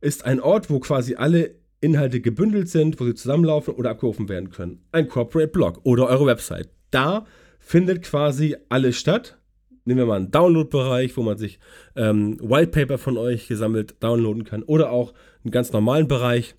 ist 0.00 0.24
ein 0.24 0.40
Ort, 0.40 0.70
wo 0.70 0.80
quasi 0.80 1.16
alle 1.16 1.56
Inhalte 1.82 2.22
gebündelt 2.22 2.70
sind, 2.70 2.98
wo 2.98 3.04
sie 3.04 3.14
zusammenlaufen 3.14 3.74
oder 3.74 3.90
abgerufen 3.90 4.30
werden 4.30 4.48
können. 4.48 4.86
Ein 4.90 5.06
Corporate 5.06 5.48
Blog 5.48 5.80
oder 5.82 6.06
eure 6.08 6.24
Website. 6.24 6.70
Da 6.90 7.26
findet 7.68 8.02
quasi 8.02 8.56
alles 8.70 8.96
statt. 8.96 9.36
Nehmen 9.84 9.98
wir 9.98 10.06
mal 10.06 10.16
einen 10.16 10.30
Download-Bereich, 10.30 11.14
wo 11.18 11.22
man 11.22 11.36
sich 11.36 11.58
ähm, 11.96 12.38
Whitepaper 12.40 12.96
von 12.96 13.18
euch 13.18 13.46
gesammelt 13.46 13.96
downloaden 14.00 14.44
kann 14.44 14.62
oder 14.62 14.90
auch 14.90 15.12
einen 15.44 15.50
ganz 15.50 15.70
normalen 15.70 16.08
Bereich, 16.08 16.54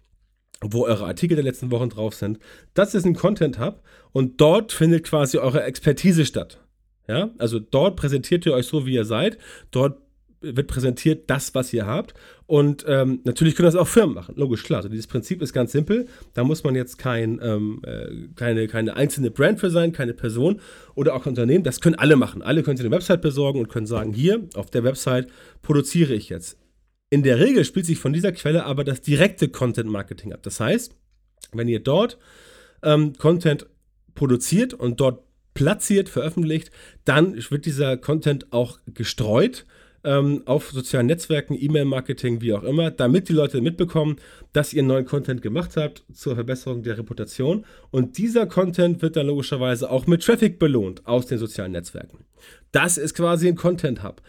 wo 0.62 0.86
eure 0.86 1.06
Artikel 1.06 1.34
der 1.34 1.44
letzten 1.44 1.72
Wochen 1.72 1.90
drauf 1.90 2.14
sind. 2.14 2.38
Das 2.76 2.94
ist 2.94 3.06
ein 3.06 3.16
Content 3.16 3.60
Hub 3.60 3.82
und 4.12 4.40
dort 4.40 4.72
findet 4.72 5.04
quasi 5.04 5.40
eure 5.40 5.64
Expertise 5.64 6.28
statt. 6.28 6.60
Ja, 7.08 7.32
also 7.40 7.58
dort 7.58 7.96
präsentiert 7.96 8.46
ihr 8.46 8.54
euch 8.54 8.68
so, 8.68 8.86
wie 8.86 8.94
ihr 8.94 9.06
seid. 9.06 9.40
Dort 9.72 10.00
wird 10.42 10.68
präsentiert 10.68 11.30
das, 11.30 11.54
was 11.54 11.74
ihr 11.74 11.86
habt. 11.86 12.14
Und 12.46 12.86
ähm, 12.88 13.22
natürlich 13.26 13.56
können 13.56 13.68
das 13.68 13.76
auch 13.76 13.88
Firmen 13.88 14.16
machen. 14.16 14.36
Logisch, 14.38 14.64
klar. 14.64 14.78
Also 14.78 14.90
dieses 14.90 15.08
Prinzip 15.08 15.42
ist 15.42 15.54
ganz 15.54 15.72
simpel. 15.72 16.08
Da 16.34 16.44
muss 16.44 16.64
man 16.64 16.76
jetzt 16.76 16.98
kein, 16.98 17.40
ähm, 17.44 17.82
äh, 17.86 18.30
keine, 18.36 18.68
keine 18.68 18.96
einzelne 18.96 19.32
Brand 19.32 19.60
für 19.60 19.70
sein, 19.70 19.92
keine 19.92 20.14
Person 20.14 20.62
oder 20.96 21.16
auch 21.16 21.26
Unternehmen. 21.26 21.64
Das 21.64 21.82
können 21.82 21.96
alle 21.96 22.16
machen. 22.16 22.42
Alle 22.42 22.64
können 22.64 22.78
sich 22.78 22.86
eine 22.86 22.96
Website 22.96 23.22
besorgen 23.22 23.60
und 23.60 23.70
können 23.70 23.86
sagen, 23.86 24.14
hier 24.14 24.48
auf 24.56 24.72
der 24.72 24.84
Website 24.84 25.28
produziere 25.62 26.14
ich 26.14 26.30
jetzt. 26.30 26.58
In 27.10 27.24
der 27.24 27.40
Regel 27.40 27.66
spielt 27.66 27.86
sich 27.86 28.00
von 28.00 28.14
dieser 28.14 28.32
Quelle 28.32 28.66
aber 28.66 28.84
das 28.84 29.02
direkte 29.02 29.50
Content 29.50 29.90
Marketing 29.90 30.32
ab. 30.32 30.42
Das 30.44 30.60
heißt, 30.60 30.96
wenn 31.54 31.68
ihr 31.68 31.80
dort 31.80 32.18
ähm, 32.84 33.14
Content 33.14 33.68
produziert 34.16 34.74
und 34.74 35.00
dort 35.00 35.24
platziert, 35.54 36.08
veröffentlicht, 36.08 36.72
dann 37.06 37.36
wird 37.50 37.66
dieser 37.66 37.98
Content 37.98 38.54
auch 38.54 38.80
gestreut 38.88 39.66
ähm, 40.04 40.44
auf 40.46 40.72
sozialen 40.72 41.08
Netzwerken, 41.08 41.58
E-Mail-Marketing, 41.60 42.42
wie 42.42 42.54
auch 42.54 42.64
immer, 42.64 42.92
damit 42.92 43.30
die 43.30 43.34
Leute 43.34 43.62
mitbekommen, 43.62 44.18
dass 44.54 44.74
ihr 44.74 44.84
neuen 44.84 45.06
Content 45.06 45.42
gemacht 45.42 45.78
habt 45.78 46.04
zur 46.14 46.36
Verbesserung 46.36 46.84
der 46.84 46.98
Reputation. 46.98 47.66
Und 47.92 48.18
dieser 48.18 48.46
Content 48.46 49.02
wird 49.02 49.16
dann 49.16 49.28
logischerweise 49.28 49.90
auch 49.90 50.08
mit 50.08 50.24
Traffic 50.24 50.60
belohnt 50.60 51.06
aus 51.06 51.26
den 51.26 51.38
sozialen 51.38 51.72
Netzwerken. 51.72 52.26
Das 52.72 52.98
ist 52.98 53.16
quasi 53.16 53.48
ein 53.48 53.56
Content 53.56 54.04
Hub. 54.04 54.22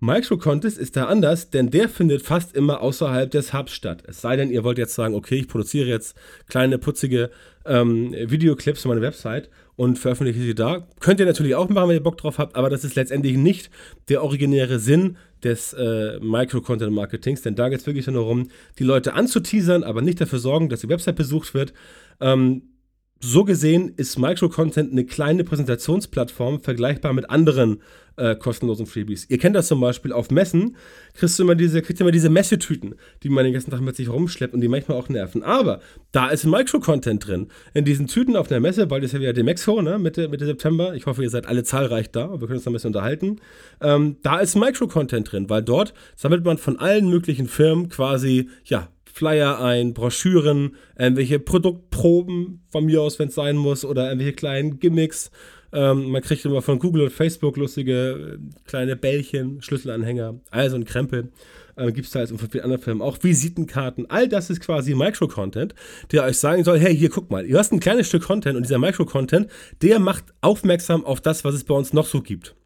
Micro-Contest 0.00 0.76
ist 0.76 0.96
da 0.96 1.06
anders, 1.06 1.50
denn 1.50 1.70
der 1.70 1.88
findet 1.88 2.22
fast 2.22 2.54
immer 2.54 2.80
außerhalb 2.80 3.30
des 3.30 3.54
Hubs 3.54 3.72
statt. 3.72 4.02
Es 4.06 4.20
sei 4.20 4.36
denn, 4.36 4.50
ihr 4.50 4.64
wollt 4.64 4.76
jetzt 4.78 4.94
sagen, 4.94 5.14
okay, 5.14 5.36
ich 5.36 5.48
produziere 5.48 5.88
jetzt 5.88 6.16
kleine, 6.48 6.78
putzige 6.78 7.30
ähm, 7.64 8.12
Videoclips 8.12 8.82
für 8.82 8.88
meine 8.88 9.00
Website 9.00 9.48
und 9.76 9.98
veröffentliche 9.98 10.40
sie 10.40 10.54
da. 10.54 10.86
Könnt 11.00 11.20
ihr 11.20 11.26
natürlich 11.26 11.54
auch 11.54 11.68
machen, 11.68 11.88
wenn 11.88 11.96
ihr 11.96 12.02
Bock 12.02 12.18
drauf 12.18 12.38
habt, 12.38 12.56
aber 12.56 12.70
das 12.70 12.84
ist 12.84 12.96
letztendlich 12.96 13.36
nicht 13.36 13.70
der 14.08 14.22
originäre 14.22 14.78
Sinn 14.78 15.16
des 15.42 15.72
äh, 15.72 16.18
Micro-Content-Marketings, 16.20 17.42
denn 17.42 17.54
da 17.54 17.68
geht 17.68 17.80
es 17.80 17.86
wirklich 17.86 18.06
nur 18.06 18.16
darum, 18.16 18.48
die 18.78 18.84
Leute 18.84 19.14
anzuteasern, 19.14 19.84
aber 19.84 20.02
nicht 20.02 20.20
dafür 20.20 20.38
sorgen, 20.38 20.68
dass 20.68 20.80
die 20.80 20.88
Website 20.88 21.16
besucht 21.16 21.54
wird. 21.54 21.72
Ähm, 22.20 22.73
so 23.20 23.44
gesehen 23.44 23.94
ist 23.96 24.18
Microcontent 24.18 24.92
eine 24.92 25.04
kleine 25.04 25.44
Präsentationsplattform, 25.44 26.60
vergleichbar 26.60 27.12
mit 27.12 27.30
anderen 27.30 27.80
äh, 28.16 28.36
kostenlosen 28.36 28.86
Freebies. 28.86 29.26
Ihr 29.28 29.38
kennt 29.38 29.56
das 29.56 29.66
zum 29.66 29.80
Beispiel 29.80 30.12
auf 30.12 30.30
Messen, 30.30 30.76
kriegst 31.14 31.38
du 31.38 31.42
immer 31.42 31.54
diese, 31.54 31.82
kriegt 31.82 32.00
immer 32.00 32.10
diese 32.10 32.28
Messetüten, 32.28 32.94
die 33.22 33.28
man 33.28 33.44
den 33.44 33.52
ganzen 33.52 33.70
Tag 33.70 33.80
mit 33.80 33.96
sich 33.96 34.08
rumschleppt 34.08 34.54
und 34.54 34.60
die 34.60 34.68
manchmal 34.68 34.98
auch 34.98 35.08
nerven. 35.08 35.42
Aber 35.42 35.80
da 36.12 36.28
ist 36.28 36.44
Microcontent 36.44 37.26
drin. 37.26 37.48
In 37.72 37.84
diesen 37.84 38.06
Tüten 38.06 38.36
auf 38.36 38.48
der 38.48 38.60
Messe, 38.60 38.86
bald 38.86 39.04
ist 39.04 39.12
ja 39.12 39.20
wieder 39.20 39.32
Demexco, 39.32 39.82
ne, 39.82 39.98
Mitte, 39.98 40.28
Mitte 40.28 40.46
September. 40.46 40.94
Ich 40.94 41.06
hoffe, 41.06 41.22
ihr 41.22 41.30
seid 41.30 41.46
alle 41.46 41.64
zahlreich 41.64 42.10
da 42.10 42.26
und 42.26 42.40
wir 42.40 42.46
können 42.46 42.58
uns 42.58 42.64
da 42.64 42.70
ein 42.70 42.74
bisschen 42.74 42.88
unterhalten. 42.88 43.40
Ähm, 43.80 44.16
da 44.22 44.38
ist 44.38 44.54
Microcontent 44.54 45.32
drin, 45.32 45.50
weil 45.50 45.62
dort 45.62 45.94
sammelt 46.14 46.44
man 46.44 46.58
von 46.58 46.78
allen 46.78 47.08
möglichen 47.08 47.48
Firmen 47.48 47.88
quasi, 47.88 48.48
ja, 48.64 48.88
Flyer 49.14 49.60
ein, 49.60 49.94
Broschüren, 49.94 50.74
irgendwelche 50.98 51.38
Produktproben 51.38 52.64
von 52.72 52.84
mir 52.84 53.00
aus, 53.00 53.20
wenn 53.20 53.28
es 53.28 53.36
sein 53.36 53.56
muss, 53.56 53.84
oder 53.84 54.08
irgendwelche 54.08 54.32
kleinen 54.32 54.80
Gimmicks. 54.80 55.30
Ähm, 55.72 56.10
man 56.10 56.20
kriegt 56.20 56.44
immer 56.44 56.62
von 56.62 56.80
Google 56.80 57.04
und 57.04 57.12
Facebook 57.12 57.56
lustige 57.56 58.38
äh, 58.38 58.38
kleine 58.66 58.96
Bällchen, 58.96 59.62
Schlüsselanhänger, 59.62 60.40
also 60.50 60.74
ein 60.74 60.84
Krempel. 60.84 61.30
Äh, 61.76 61.92
Gibt 61.92 62.06
es 62.06 62.12
da 62.12 62.20
jetzt 62.20 62.36
von 62.36 62.50
vielen 62.50 62.64
anderen 62.64 62.82
Firmen 62.82 63.02
auch 63.02 63.18
Visitenkarten. 63.22 64.10
All 64.10 64.28
das 64.28 64.50
ist 64.50 64.60
quasi 64.60 64.96
Micro-Content, 64.96 65.76
der 66.10 66.24
euch 66.24 66.38
sagen 66.38 66.64
soll: 66.64 66.80
hey, 66.80 66.96
hier 66.96 67.08
guck 67.08 67.30
mal, 67.30 67.46
ihr 67.46 67.56
hast 67.56 67.72
ein 67.72 67.78
kleines 67.78 68.08
Stück 68.08 68.24
Content 68.24 68.56
und 68.56 68.64
dieser 68.64 68.80
Micro-Content, 68.80 69.48
der 69.80 70.00
macht 70.00 70.24
aufmerksam 70.40 71.04
auf 71.04 71.20
das, 71.20 71.44
was 71.44 71.54
es 71.54 71.62
bei 71.62 71.74
uns 71.74 71.92
noch 71.92 72.06
so 72.06 72.20
gibt. 72.20 72.56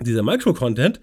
Dieser 0.00 0.24
Micro-Content 0.24 1.00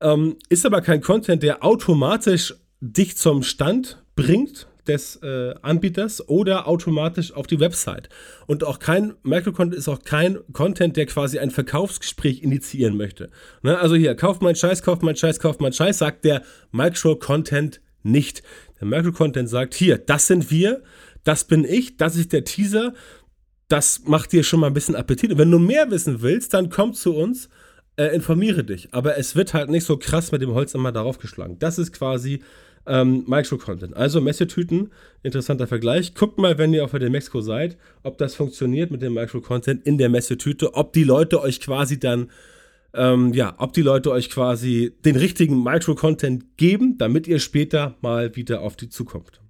ähm, 0.00 0.36
ist 0.48 0.64
aber 0.64 0.82
kein 0.82 1.00
Content, 1.00 1.42
der 1.42 1.64
automatisch 1.64 2.54
dich 2.80 3.16
zum 3.16 3.42
Stand 3.42 4.02
bringt 4.14 4.68
des 4.88 5.16
äh, 5.22 5.54
Anbieters 5.62 6.26
oder 6.28 6.66
automatisch 6.66 7.32
auf 7.32 7.46
die 7.46 7.60
Website. 7.60 8.08
Und 8.46 8.64
auch 8.64 8.78
kein 8.78 9.14
Microcontent 9.22 9.74
ist 9.74 9.88
auch 9.88 10.02
kein 10.02 10.38
Content, 10.52 10.96
der 10.96 11.06
quasi 11.06 11.38
ein 11.38 11.50
Verkaufsgespräch 11.50 12.42
initiieren 12.42 12.96
möchte. 12.96 13.30
Ne? 13.62 13.78
Also 13.78 13.94
hier, 13.94 14.14
kauf 14.14 14.40
mein 14.40 14.56
Scheiß, 14.56 14.82
kauf 14.82 15.02
mein 15.02 15.16
Scheiß, 15.16 15.38
kauf 15.40 15.60
mein 15.60 15.72
Scheiß, 15.72 15.98
sagt 15.98 16.24
der 16.24 16.42
Microcontent 16.72 17.80
nicht. 18.02 18.42
Der 18.80 18.88
Microcontent 18.88 19.48
sagt, 19.48 19.74
hier, 19.74 19.98
das 19.98 20.26
sind 20.26 20.50
wir, 20.50 20.82
das 21.24 21.44
bin 21.44 21.64
ich, 21.64 21.96
das 21.96 22.16
ist 22.16 22.32
der 22.32 22.44
Teaser, 22.44 22.94
das 23.68 24.04
macht 24.06 24.32
dir 24.32 24.42
schon 24.42 24.60
mal 24.60 24.68
ein 24.68 24.74
bisschen 24.74 24.96
Appetit. 24.96 25.32
Und 25.32 25.38
wenn 25.38 25.50
du 25.50 25.58
mehr 25.58 25.90
wissen 25.90 26.22
willst, 26.22 26.54
dann 26.54 26.70
komm 26.70 26.94
zu 26.94 27.14
uns, 27.14 27.50
äh, 27.96 28.14
informiere 28.14 28.64
dich. 28.64 28.88
Aber 28.94 29.18
es 29.18 29.36
wird 29.36 29.52
halt 29.52 29.68
nicht 29.68 29.84
so 29.84 29.98
krass 29.98 30.32
mit 30.32 30.40
dem 30.40 30.54
Holz 30.54 30.72
immer 30.74 30.92
darauf 30.92 31.18
geschlagen. 31.18 31.58
Das 31.58 31.78
ist 31.78 31.92
quasi 31.92 32.40
ähm, 32.86 33.24
Micro-Content. 33.26 33.96
Also 33.96 34.20
Messetüten, 34.20 34.90
interessanter 35.22 35.66
Vergleich. 35.66 36.14
Guckt 36.14 36.38
mal, 36.38 36.58
wenn 36.58 36.72
ihr 36.72 36.84
auf 36.84 36.92
der 36.92 37.10
Mexiko 37.10 37.40
seid, 37.40 37.76
ob 38.02 38.18
das 38.18 38.34
funktioniert 38.34 38.90
mit 38.90 39.02
dem 39.02 39.14
Micro-Content 39.14 39.86
in 39.86 39.98
der 39.98 40.08
Messetüte, 40.08 40.74
ob 40.74 40.92
die 40.92 41.04
Leute 41.04 41.40
euch 41.40 41.60
quasi 41.60 41.98
dann, 41.98 42.30
ähm, 42.94 43.32
ja, 43.34 43.54
ob 43.58 43.72
die 43.72 43.82
Leute 43.82 44.10
euch 44.10 44.30
quasi 44.30 44.92
den 45.04 45.16
richtigen 45.16 45.62
Micro-Content 45.62 46.56
geben, 46.56 46.96
damit 46.98 47.26
ihr 47.26 47.38
später 47.38 47.96
mal 48.00 48.34
wieder 48.36 48.62
auf 48.62 48.76
die 48.76 48.88
Zukunft. 48.88 49.40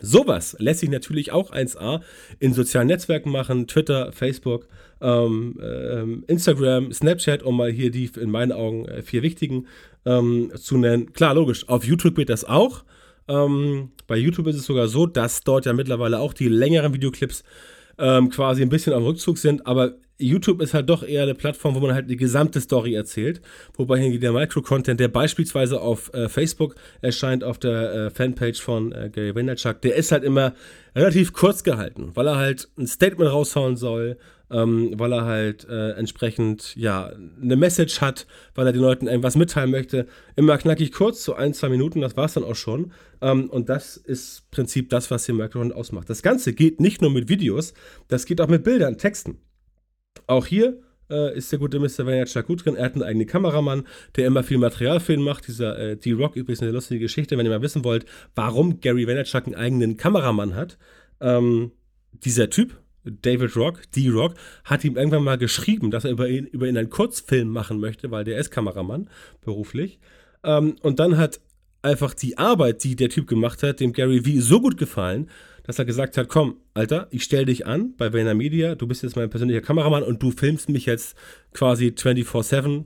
Sowas 0.00 0.56
lässt 0.58 0.80
sich 0.80 0.90
natürlich 0.90 1.32
auch 1.32 1.52
1A 1.52 2.00
in 2.38 2.52
sozialen 2.52 2.88
Netzwerken 2.88 3.30
machen, 3.30 3.66
Twitter, 3.66 4.12
Facebook, 4.12 4.68
ähm, 5.00 5.58
ähm, 5.62 6.24
Instagram, 6.26 6.92
Snapchat, 6.92 7.42
um 7.42 7.56
mal 7.56 7.70
hier 7.70 7.90
die 7.90 8.10
in 8.20 8.30
meinen 8.30 8.52
Augen 8.52 8.86
äh, 8.86 9.02
vier 9.02 9.22
wichtigen 9.22 9.66
ähm, 10.04 10.52
zu 10.56 10.78
nennen. 10.78 11.12
Klar, 11.12 11.34
logisch, 11.34 11.68
auf 11.68 11.84
YouTube 11.84 12.16
geht 12.16 12.30
das 12.30 12.44
auch. 12.44 12.84
Ähm, 13.28 13.90
bei 14.06 14.16
YouTube 14.16 14.46
ist 14.48 14.56
es 14.56 14.66
sogar 14.66 14.88
so, 14.88 15.06
dass 15.06 15.42
dort 15.42 15.66
ja 15.66 15.72
mittlerweile 15.72 16.18
auch 16.18 16.32
die 16.32 16.48
längeren 16.48 16.92
Videoclips 16.94 17.44
ähm, 17.98 18.30
quasi 18.30 18.62
ein 18.62 18.68
bisschen 18.68 18.92
am 18.92 19.04
Rückzug 19.04 19.38
sind, 19.38 19.66
aber 19.66 19.94
YouTube 20.20 20.60
ist 20.60 20.74
halt 20.74 20.88
doch 20.88 21.02
eher 21.02 21.22
eine 21.22 21.34
Plattform, 21.34 21.74
wo 21.74 21.80
man 21.80 21.94
halt 21.94 22.10
die 22.10 22.16
gesamte 22.16 22.60
Story 22.60 22.94
erzählt. 22.94 23.40
Wobei 23.74 23.98
hingegen 23.98 24.20
der 24.20 24.32
Micro-Content, 24.32 25.00
der 25.00 25.08
beispielsweise 25.08 25.80
auf 25.80 26.12
äh, 26.14 26.28
Facebook 26.28 26.74
erscheint, 27.00 27.44
auf 27.44 27.58
der 27.58 27.92
äh, 27.92 28.10
Fanpage 28.10 28.60
von 28.60 28.92
äh, 28.92 29.10
Gary 29.10 29.34
Vaynerchuk, 29.34 29.80
der 29.82 29.96
ist 29.96 30.12
halt 30.12 30.24
immer 30.24 30.54
relativ 30.94 31.32
kurz 31.32 31.62
gehalten, 31.62 32.10
weil 32.14 32.26
er 32.26 32.36
halt 32.36 32.68
ein 32.78 32.86
Statement 32.86 33.30
raushauen 33.30 33.76
soll, 33.76 34.18
ähm, 34.50 34.92
weil 34.96 35.12
er 35.12 35.24
halt 35.24 35.66
äh, 35.68 35.92
entsprechend, 35.92 36.74
ja, 36.76 37.12
eine 37.40 37.56
Message 37.56 38.00
hat, 38.00 38.26
weil 38.54 38.66
er 38.66 38.72
den 38.72 38.82
Leuten 38.82 39.06
irgendwas 39.06 39.36
mitteilen 39.36 39.70
möchte. 39.70 40.06
Immer 40.36 40.58
knackig 40.58 40.92
kurz, 40.92 41.24
so 41.24 41.34
ein, 41.34 41.54
zwei 41.54 41.68
Minuten, 41.68 42.00
das 42.00 42.16
war 42.16 42.24
es 42.24 42.34
dann 42.34 42.44
auch 42.44 42.56
schon. 42.56 42.92
Ähm, 43.20 43.48
und 43.48 43.68
das 43.68 43.96
ist 43.96 44.40
im 44.40 44.50
Prinzip 44.50 44.90
das, 44.90 45.10
was 45.10 45.24
den 45.24 45.36
Micro-Content 45.36 45.74
ausmacht. 45.74 46.10
Das 46.10 46.22
Ganze 46.22 46.52
geht 46.52 46.80
nicht 46.80 47.00
nur 47.00 47.10
mit 47.10 47.28
Videos, 47.28 47.74
das 48.08 48.26
geht 48.26 48.40
auch 48.40 48.48
mit 48.48 48.64
Bildern, 48.64 48.98
Texten. 48.98 49.38
Auch 50.26 50.46
hier 50.46 50.80
äh, 51.10 51.36
ist 51.36 51.50
der 51.52 51.58
gute 51.58 51.78
Mr. 51.78 52.06
Vaynerchuk 52.06 52.46
gut 52.46 52.64
drin. 52.64 52.76
Er 52.76 52.86
hat 52.86 52.94
einen 52.94 53.02
eigenen 53.02 53.26
Kameramann, 53.26 53.86
der 54.16 54.26
immer 54.26 54.42
viel 54.42 54.58
Material 54.58 55.00
für 55.00 55.14
ihn 55.14 55.22
macht. 55.22 55.48
Dieser 55.48 55.78
äh, 55.78 55.96
D-Rock, 55.96 56.36
übrigens 56.36 56.62
eine 56.62 56.70
lustige 56.70 57.00
Geschichte, 57.00 57.36
wenn 57.36 57.46
ihr 57.46 57.50
mal 57.50 57.62
wissen 57.62 57.84
wollt, 57.84 58.06
warum 58.34 58.80
Gary 58.80 59.06
Vaynerchuk 59.06 59.46
einen 59.46 59.56
eigenen 59.56 59.96
Kameramann 59.96 60.54
hat. 60.54 60.78
Ähm, 61.20 61.72
dieser 62.12 62.50
Typ, 62.50 62.78
David 63.04 63.56
Rock, 63.56 63.90
D-Rock, 63.92 64.34
hat 64.64 64.84
ihm 64.84 64.96
irgendwann 64.96 65.24
mal 65.24 65.38
geschrieben, 65.38 65.90
dass 65.90 66.04
er 66.04 66.12
über 66.12 66.28
ihn, 66.28 66.46
über 66.46 66.68
ihn 66.68 66.76
einen 66.76 66.90
Kurzfilm 66.90 67.48
machen 67.48 67.80
möchte, 67.80 68.10
weil 68.10 68.24
der 68.24 68.38
ist 68.38 68.50
Kameramann 68.50 69.08
beruflich. 69.40 69.98
Ähm, 70.44 70.76
und 70.82 70.98
dann 71.00 71.16
hat 71.16 71.40
einfach 71.82 72.14
die 72.14 72.38
Arbeit, 72.38 72.84
die 72.84 72.94
der 72.94 73.08
Typ 73.08 73.26
gemacht 73.26 73.62
hat, 73.62 73.80
dem 73.80 73.92
Gary 73.92 74.20
V 74.20 74.40
so 74.40 74.60
gut 74.60 74.76
gefallen, 74.76 75.30
dass 75.64 75.78
er 75.78 75.84
gesagt 75.84 76.16
hat, 76.16 76.28
komm, 76.28 76.56
Alter, 76.74 77.08
ich 77.10 77.24
stell 77.24 77.44
dich 77.44 77.66
an 77.66 77.94
bei 77.96 78.12
Vayner 78.12 78.34
Media, 78.34 78.74
du 78.74 78.86
bist 78.86 79.02
jetzt 79.02 79.16
mein 79.16 79.30
persönlicher 79.30 79.60
Kameramann 79.60 80.02
und 80.02 80.22
du 80.22 80.30
filmst 80.30 80.68
mich 80.68 80.86
jetzt 80.86 81.16
quasi 81.52 81.88
24-7, 81.88 82.84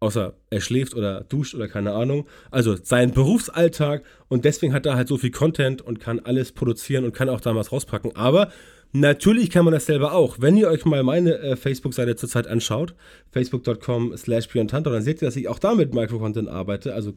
außer 0.00 0.34
er 0.50 0.60
schläft 0.60 0.94
oder 0.94 1.22
duscht 1.22 1.54
oder 1.54 1.68
keine 1.68 1.92
Ahnung. 1.92 2.26
Also 2.50 2.76
sein 2.76 3.12
Berufsalltag 3.12 4.04
und 4.28 4.44
deswegen 4.44 4.72
hat 4.72 4.86
er 4.86 4.96
halt 4.96 5.08
so 5.08 5.16
viel 5.16 5.30
Content 5.30 5.82
und 5.82 6.00
kann 6.00 6.20
alles 6.20 6.52
produzieren 6.52 7.04
und 7.04 7.12
kann 7.12 7.28
auch 7.28 7.40
damals 7.40 7.72
rauspacken. 7.72 8.14
Aber 8.16 8.50
Natürlich 8.92 9.50
kann 9.50 9.66
man 9.66 9.74
das 9.74 9.84
selber 9.84 10.14
auch. 10.14 10.36
Wenn 10.40 10.56
ihr 10.56 10.68
euch 10.68 10.86
mal 10.86 11.02
meine 11.02 11.38
äh, 11.38 11.56
Facebook-Seite 11.56 12.16
zurzeit 12.16 12.46
anschaut, 12.46 12.94
facebook.com 13.32 14.16
slash 14.16 14.48
dann 14.48 15.02
seht 15.02 15.20
ihr, 15.20 15.28
dass 15.28 15.36
ich 15.36 15.48
auch 15.48 15.58
da 15.58 15.74
mit 15.74 15.92
Micro-Content 15.92 16.48
arbeite. 16.48 16.94
Also 16.94 17.12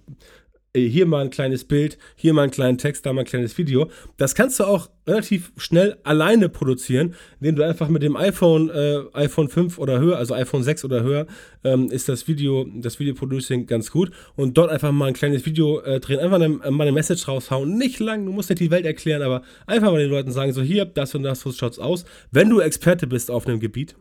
hier 0.79 1.05
mal 1.05 1.21
ein 1.25 1.29
kleines 1.29 1.65
Bild, 1.65 1.97
hier 2.15 2.33
mal 2.33 2.43
einen 2.43 2.51
kleinen 2.51 2.77
Text, 2.77 3.05
da 3.05 3.13
mal 3.13 3.21
ein 3.21 3.27
kleines 3.27 3.57
Video. 3.57 3.89
Das 4.17 4.35
kannst 4.35 4.59
du 4.59 4.63
auch 4.63 4.89
relativ 5.05 5.51
schnell 5.57 5.97
alleine 6.03 6.47
produzieren, 6.47 7.15
indem 7.39 7.57
du 7.57 7.65
einfach 7.65 7.89
mit 7.89 8.03
dem 8.03 8.15
iPhone, 8.15 8.69
äh, 8.69 9.01
iPhone 9.13 9.49
5 9.49 9.77
oder 9.77 9.99
höher, 9.99 10.17
also 10.17 10.33
iPhone 10.33 10.63
6 10.63 10.85
oder 10.85 11.03
höher, 11.03 11.27
ähm, 11.63 11.89
ist 11.91 12.07
das 12.07 12.27
Video, 12.27 12.65
das 12.75 12.99
Video-Producing 12.99 13.65
ganz 13.65 13.91
gut 13.91 14.11
und 14.35 14.57
dort 14.57 14.69
einfach 14.69 14.91
mal 14.91 15.07
ein 15.07 15.13
kleines 15.13 15.45
Video 15.45 15.81
äh, 15.81 15.99
drehen, 15.99 16.19
einfach 16.19 16.35
eine, 16.35 16.49
mal 16.49 16.83
eine 16.83 16.91
Message 16.91 17.27
raushauen. 17.27 17.77
Nicht 17.77 17.99
lang, 17.99 18.25
du 18.25 18.31
musst 18.31 18.49
nicht 18.49 18.59
die 18.59 18.71
Welt 18.71 18.85
erklären, 18.85 19.21
aber 19.23 19.41
einfach 19.67 19.91
mal 19.91 19.99
den 19.99 20.09
Leuten 20.09 20.31
sagen, 20.31 20.53
so 20.53 20.61
hier, 20.61 20.85
das 20.85 21.13
und 21.15 21.23
das, 21.23 21.41
so 21.41 21.51
schaut's 21.51 21.79
aus. 21.79 22.05
Wenn 22.31 22.49
du 22.49 22.59
Experte 22.59 23.07
bist 23.07 23.29
auf 23.29 23.47
einem 23.47 23.59
Gebiet, 23.59 23.95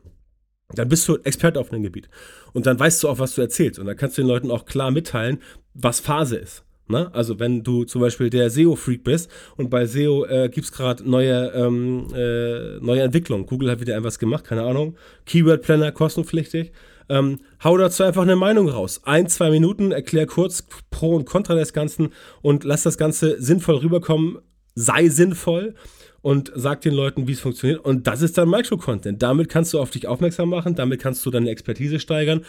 dann 0.75 0.89
bist 0.89 1.07
du 1.09 1.17
Experte 1.19 1.61
auf 1.61 1.73
einem 1.73 1.83
Gebiet. 1.83 2.09
Und 2.53 2.67
dann 2.67 2.79
weißt 2.79 3.03
du 3.03 3.09
auch, 3.09 3.19
was 3.19 3.35
du 3.35 3.43
erzählst. 3.43 3.79
Und 3.79 3.87
dann 3.87 3.97
kannst 3.97 4.19
du 4.19 4.23
den 4.23 4.29
Leuten 4.29 4.51
auch 4.51 4.67
klar 4.67 4.91
mitteilen, 4.91 5.39
was 5.75 6.01
Phase 6.01 6.37
ist. 6.37 6.65
Ne? 6.91 7.09
Also 7.15 7.39
wenn 7.39 7.63
du 7.63 7.85
zum 7.85 8.01
Beispiel 8.01 8.31
der 8.31 8.51
SEO-Freak 8.51 9.05
bist 9.05 9.31
und 9.57 9.71
bei 9.71 9.87
SEO 9.87 10.25
äh, 10.27 10.49
gibt 10.49 10.65
es 10.67 10.73
gerade 10.73 11.09
neue, 11.09 11.53
ähm, 11.55 12.09
äh, 12.13 12.79
neue 12.81 13.03
Entwicklungen. 13.03 13.47
Google 13.47 13.71
hat 13.71 13.81
wieder 13.81 13.97
etwas 13.97 14.19
gemacht, 14.19 14.45
keine 14.45 14.63
Ahnung. 14.63 14.97
Keyword 15.25 15.63
Planner 15.63 15.93
kostenpflichtig. 15.93 16.73
Ähm, 17.09 17.39
hau 17.63 17.77
dazu 17.77 18.03
einfach 18.03 18.23
eine 18.23 18.37
Meinung 18.37 18.69
raus. 18.69 19.03
Ein, 19.05 19.29
zwei 19.29 19.51
Minuten, 19.51 19.93
erklär 19.93 20.27
kurz 20.27 20.67
Pro 20.91 21.15
und 21.15 21.27
Contra 21.27 21.55
des 21.55 21.73
Ganzen 21.73 22.13
und 22.43 22.65
lass 22.65 22.83
das 22.83 22.99
Ganze 22.99 23.41
sinnvoll 23.41 23.77
rüberkommen. 23.77 24.39
Sei 24.75 25.09
sinnvoll 25.09 25.75
und 26.23 26.53
sag 26.55 26.83
den 26.83 26.95
Leuten, 26.95 27.27
wie 27.27 27.33
es 27.33 27.41
funktioniert. 27.41 27.85
Und 27.85 28.07
das 28.07 28.23
ist 28.23 28.37
dann 28.37 28.49
Micro-Content. 28.51 29.23
Damit 29.23 29.49
kannst 29.49 29.73
du 29.73 29.81
auf 29.81 29.91
dich 29.91 30.07
aufmerksam 30.07 30.51
machen, 30.51 30.75
damit 30.75 31.01
kannst 31.01 31.25
du 31.25 31.31
deine 31.31 31.51
Expertise 31.51 31.99
steigern, 31.99 32.45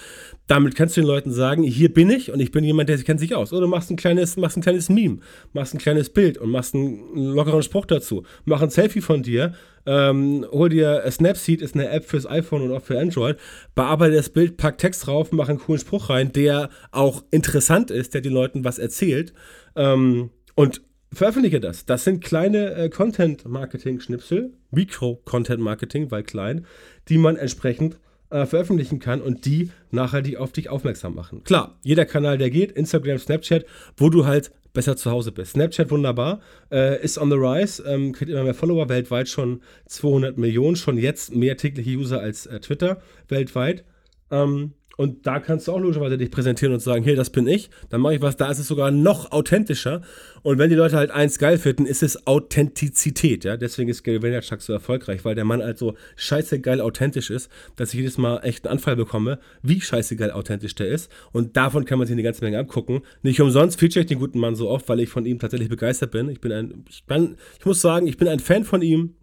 damit 0.47 0.75
kannst 0.75 0.97
du 0.97 1.01
den 1.01 1.07
Leuten 1.07 1.31
sagen, 1.31 1.63
hier 1.63 1.93
bin 1.93 2.09
ich 2.09 2.31
und 2.31 2.39
ich 2.39 2.51
bin 2.51 2.63
jemand, 2.63 2.89
der 2.89 2.97
kennt 2.99 3.19
sich 3.19 3.35
aus. 3.35 3.53
Oder 3.53 3.67
machst 3.67 3.89
ein 3.89 3.95
kleines, 3.95 4.37
machst 4.37 4.57
ein 4.57 4.61
kleines 4.61 4.89
Meme, 4.89 5.19
machst 5.53 5.73
ein 5.73 5.79
kleines 5.79 6.09
Bild 6.09 6.37
und 6.37 6.49
machst 6.49 6.75
einen 6.75 7.15
lockeren 7.15 7.63
Spruch 7.63 7.85
dazu. 7.85 8.23
Mach 8.45 8.61
ein 8.61 8.69
Selfie 8.69 9.01
von 9.01 9.23
dir, 9.23 9.53
ähm, 9.85 10.45
hol 10.51 10.69
dir 10.69 11.03
Snapseed, 11.09 11.61
ist 11.61 11.75
eine 11.75 11.89
App 11.89 12.05
fürs 12.05 12.27
iPhone 12.27 12.61
und 12.63 12.71
auch 12.71 12.83
für 12.83 12.99
Android, 12.99 13.37
bearbeite 13.73 14.15
das 14.15 14.29
Bild, 14.29 14.57
pack 14.57 14.77
Text 14.77 15.07
drauf, 15.07 15.31
mach 15.31 15.49
einen 15.49 15.59
coolen 15.59 15.79
Spruch 15.79 16.09
rein, 16.09 16.31
der 16.33 16.69
auch 16.91 17.23
interessant 17.31 17.89
ist, 17.89 18.13
der 18.13 18.21
den 18.21 18.33
Leuten 18.33 18.63
was 18.63 18.77
erzählt. 18.77 19.33
Ähm, 19.75 20.31
und 20.55 20.81
veröffentliche 21.13 21.59
das. 21.59 21.85
Das 21.85 22.03
sind 22.03 22.23
kleine 22.23 22.73
äh, 22.73 22.89
Content-Marketing-Schnipsel, 22.89 24.53
Mikro-Content-Marketing, 24.71 26.11
weil 26.11 26.23
klein, 26.23 26.65
die 27.09 27.17
man 27.17 27.35
entsprechend 27.35 27.97
äh, 28.29 28.45
veröffentlichen 28.45 28.99
kann 28.99 29.21
und 29.21 29.45
die 29.45 29.71
nachhaltig 29.91 30.37
auf 30.37 30.51
dich 30.51 30.69
aufmerksam 30.69 31.15
machen. 31.15 31.43
Klar, 31.43 31.77
jeder 31.83 32.05
Kanal, 32.05 32.37
der 32.37 32.49
geht, 32.49 32.71
Instagram, 32.71 33.17
Snapchat, 33.17 33.65
wo 33.97 34.09
du 34.09 34.25
halt 34.25 34.51
besser 34.73 34.95
zu 34.95 35.11
Hause 35.11 35.31
bist. 35.31 35.51
Snapchat 35.53 35.91
wunderbar, 35.91 36.39
äh, 36.71 37.03
ist 37.03 37.17
on 37.17 37.29
the 37.29 37.35
rise, 37.35 37.83
ähm, 37.85 38.13
kriegt 38.13 38.31
immer 38.31 38.43
mehr 38.43 38.53
Follower, 38.53 38.87
weltweit 38.87 39.27
schon 39.27 39.61
200 39.87 40.37
Millionen, 40.37 40.77
schon 40.77 40.97
jetzt 40.97 41.35
mehr 41.35 41.57
tägliche 41.57 41.91
User 41.91 42.21
als 42.21 42.45
äh, 42.45 42.59
Twitter 42.61 43.01
weltweit. 43.27 43.83
Ähm, 44.31 44.73
und 44.97 45.25
da 45.25 45.39
kannst 45.39 45.67
du 45.67 45.71
auch 45.71 45.79
logischerweise 45.79 46.17
dich 46.17 46.31
präsentieren 46.31 46.73
und 46.73 46.79
sagen, 46.79 47.03
hier, 47.03 47.15
das 47.15 47.29
bin 47.29 47.47
ich. 47.47 47.69
Dann 47.89 48.01
mache 48.01 48.15
ich 48.15 48.21
was, 48.21 48.37
da 48.37 48.51
ist 48.51 48.59
es 48.59 48.67
sogar 48.67 48.91
noch 48.91 49.31
authentischer. 49.31 50.01
Und 50.43 50.57
wenn 50.57 50.69
die 50.69 50.75
Leute 50.75 50.97
halt 50.97 51.11
eins 51.11 51.39
geil 51.39 51.57
finden, 51.57 51.85
ist 51.85 52.03
es 52.03 52.27
Authentizität. 52.27 53.43
Ja? 53.43 53.57
Deswegen 53.57 53.89
ist 53.89 54.03
Gary 54.03 54.21
Vaynerchuk 54.21 54.61
so 54.61 54.73
erfolgreich, 54.73 55.23
weil 55.23 55.35
der 55.35 55.45
Mann 55.45 55.63
halt 55.63 55.77
so 55.77 55.95
scheiße 56.17 56.59
geil 56.59 56.81
authentisch 56.81 57.29
ist, 57.29 57.49
dass 57.75 57.93
ich 57.93 57.99
jedes 57.99 58.17
Mal 58.17 58.39
echt 58.43 58.65
einen 58.65 58.73
Anfall 58.73 58.95
bekomme, 58.95 59.39
wie 59.61 59.79
scheiße 59.79 60.15
geil 60.17 60.31
authentisch 60.31 60.75
der 60.75 60.87
ist. 60.87 61.11
Und 61.31 61.55
davon 61.57 61.85
kann 61.85 61.97
man 61.97 62.07
sich 62.07 62.13
eine 62.13 62.23
ganze 62.23 62.43
Menge 62.43 62.59
abgucken. 62.59 63.01
Nicht 63.21 63.39
umsonst 63.39 63.79
feature 63.79 64.01
ich 64.01 64.07
den 64.07 64.19
guten 64.19 64.39
Mann 64.39 64.55
so 64.55 64.69
oft, 64.69 64.87
weil 64.89 64.99
ich 64.99 65.09
von 65.09 65.25
ihm 65.25 65.39
tatsächlich 65.39 65.69
begeistert 65.69 66.11
bin. 66.11 66.29
Ich 66.29 66.41
bin 66.41 66.51
ein, 66.51 66.85
ich, 66.89 67.05
bin, 67.05 67.37
ich 67.59 67.65
muss 67.65 67.81
sagen, 67.81 68.07
ich 68.07 68.17
bin 68.17 68.27
ein 68.27 68.39
Fan 68.39 68.63
von 68.65 68.81
ihm 68.81 69.15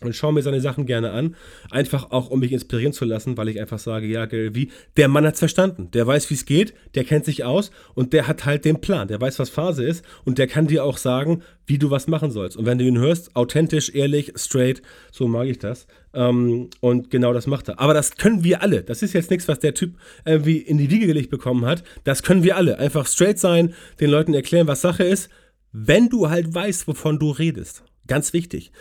und 0.00 0.14
schaue 0.14 0.32
mir 0.32 0.42
seine 0.42 0.60
Sachen 0.60 0.86
gerne 0.86 1.12
an. 1.12 1.36
Einfach 1.70 2.10
auch, 2.10 2.30
um 2.30 2.40
mich 2.40 2.52
inspirieren 2.52 2.92
zu 2.92 3.04
lassen, 3.04 3.36
weil 3.36 3.48
ich 3.48 3.60
einfach 3.60 3.78
sage, 3.78 4.06
ja, 4.06 4.30
wie, 4.30 4.70
der 4.96 5.08
Mann 5.08 5.26
hat's 5.26 5.38
verstanden. 5.38 5.90
Der 5.92 6.06
weiß, 6.06 6.30
wie 6.30 6.34
es 6.34 6.46
geht, 6.46 6.74
der 6.94 7.04
kennt 7.04 7.24
sich 7.24 7.44
aus 7.44 7.70
und 7.94 8.12
der 8.12 8.26
hat 8.26 8.46
halt 8.46 8.64
den 8.64 8.80
Plan. 8.80 9.08
Der 9.08 9.20
weiß, 9.20 9.38
was 9.38 9.50
Phase 9.50 9.84
ist 9.84 10.04
und 10.24 10.38
der 10.38 10.46
kann 10.46 10.66
dir 10.66 10.84
auch 10.84 10.96
sagen, 10.96 11.42
wie 11.66 11.78
du 11.78 11.90
was 11.90 12.08
machen 12.08 12.30
sollst. 12.30 12.56
Und 12.56 12.66
wenn 12.66 12.78
du 12.78 12.84
ihn 12.84 12.98
hörst, 12.98 13.36
authentisch, 13.36 13.94
ehrlich, 13.94 14.32
straight, 14.36 14.82
so 15.12 15.28
mag 15.28 15.46
ich 15.46 15.58
das. 15.58 15.86
Ähm, 16.14 16.70
und 16.80 17.10
genau 17.10 17.32
das 17.32 17.46
macht 17.46 17.68
er. 17.68 17.78
Aber 17.78 17.94
das 17.94 18.16
können 18.16 18.42
wir 18.42 18.62
alle. 18.62 18.82
Das 18.82 19.02
ist 19.02 19.12
jetzt 19.12 19.30
nichts, 19.30 19.48
was 19.48 19.60
der 19.60 19.74
Typ 19.74 19.94
irgendwie 20.24 20.58
in 20.58 20.78
die 20.78 20.90
Wiege 20.90 21.06
gelegt 21.06 21.30
bekommen 21.30 21.66
hat. 21.66 21.84
Das 22.04 22.22
können 22.22 22.42
wir 22.42 22.56
alle. 22.56 22.78
Einfach 22.78 23.06
straight 23.06 23.38
sein, 23.38 23.74
den 24.00 24.10
Leuten 24.10 24.34
erklären, 24.34 24.66
was 24.66 24.80
Sache 24.80 25.04
ist, 25.04 25.30
wenn 25.72 26.08
du 26.08 26.30
halt 26.30 26.52
weißt, 26.52 26.88
wovon 26.88 27.18
du 27.18 27.30
redest. 27.30 27.84
Ganz 28.06 28.32
wichtig. 28.32 28.72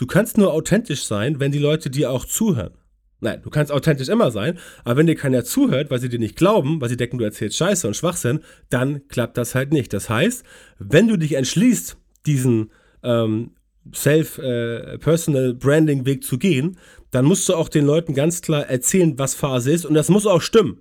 Du 0.00 0.06
kannst 0.06 0.38
nur 0.38 0.54
authentisch 0.54 1.04
sein, 1.04 1.40
wenn 1.40 1.52
die 1.52 1.58
Leute 1.58 1.90
dir 1.90 2.10
auch 2.10 2.24
zuhören. 2.24 2.72
Nein, 3.20 3.42
du 3.42 3.50
kannst 3.50 3.70
authentisch 3.70 4.08
immer 4.08 4.30
sein, 4.30 4.58
aber 4.82 4.96
wenn 4.96 5.06
dir 5.06 5.14
keiner 5.14 5.44
zuhört, 5.44 5.90
weil 5.90 6.00
sie 6.00 6.08
dir 6.08 6.18
nicht 6.18 6.36
glauben, 6.36 6.80
weil 6.80 6.88
sie 6.88 6.96
denken, 6.96 7.18
du 7.18 7.24
erzählst 7.24 7.58
Scheiße 7.58 7.86
und 7.86 7.94
Schwachsinn, 7.94 8.40
dann 8.70 9.06
klappt 9.08 9.36
das 9.36 9.54
halt 9.54 9.74
nicht. 9.74 9.92
Das 9.92 10.08
heißt, 10.08 10.42
wenn 10.78 11.06
du 11.06 11.18
dich 11.18 11.34
entschließt, 11.34 11.98
diesen 12.24 12.70
ähm, 13.02 13.50
Self-Personal-Branding-Weg 13.94 16.16
äh, 16.16 16.26
zu 16.26 16.38
gehen, 16.38 16.78
dann 17.10 17.26
musst 17.26 17.46
du 17.50 17.54
auch 17.54 17.68
den 17.68 17.84
Leuten 17.84 18.14
ganz 18.14 18.40
klar 18.40 18.70
erzählen, 18.70 19.18
was 19.18 19.34
Phase 19.34 19.70
ist 19.70 19.84
und 19.84 19.92
das 19.92 20.08
muss 20.08 20.26
auch 20.26 20.40
stimmen. 20.40 20.80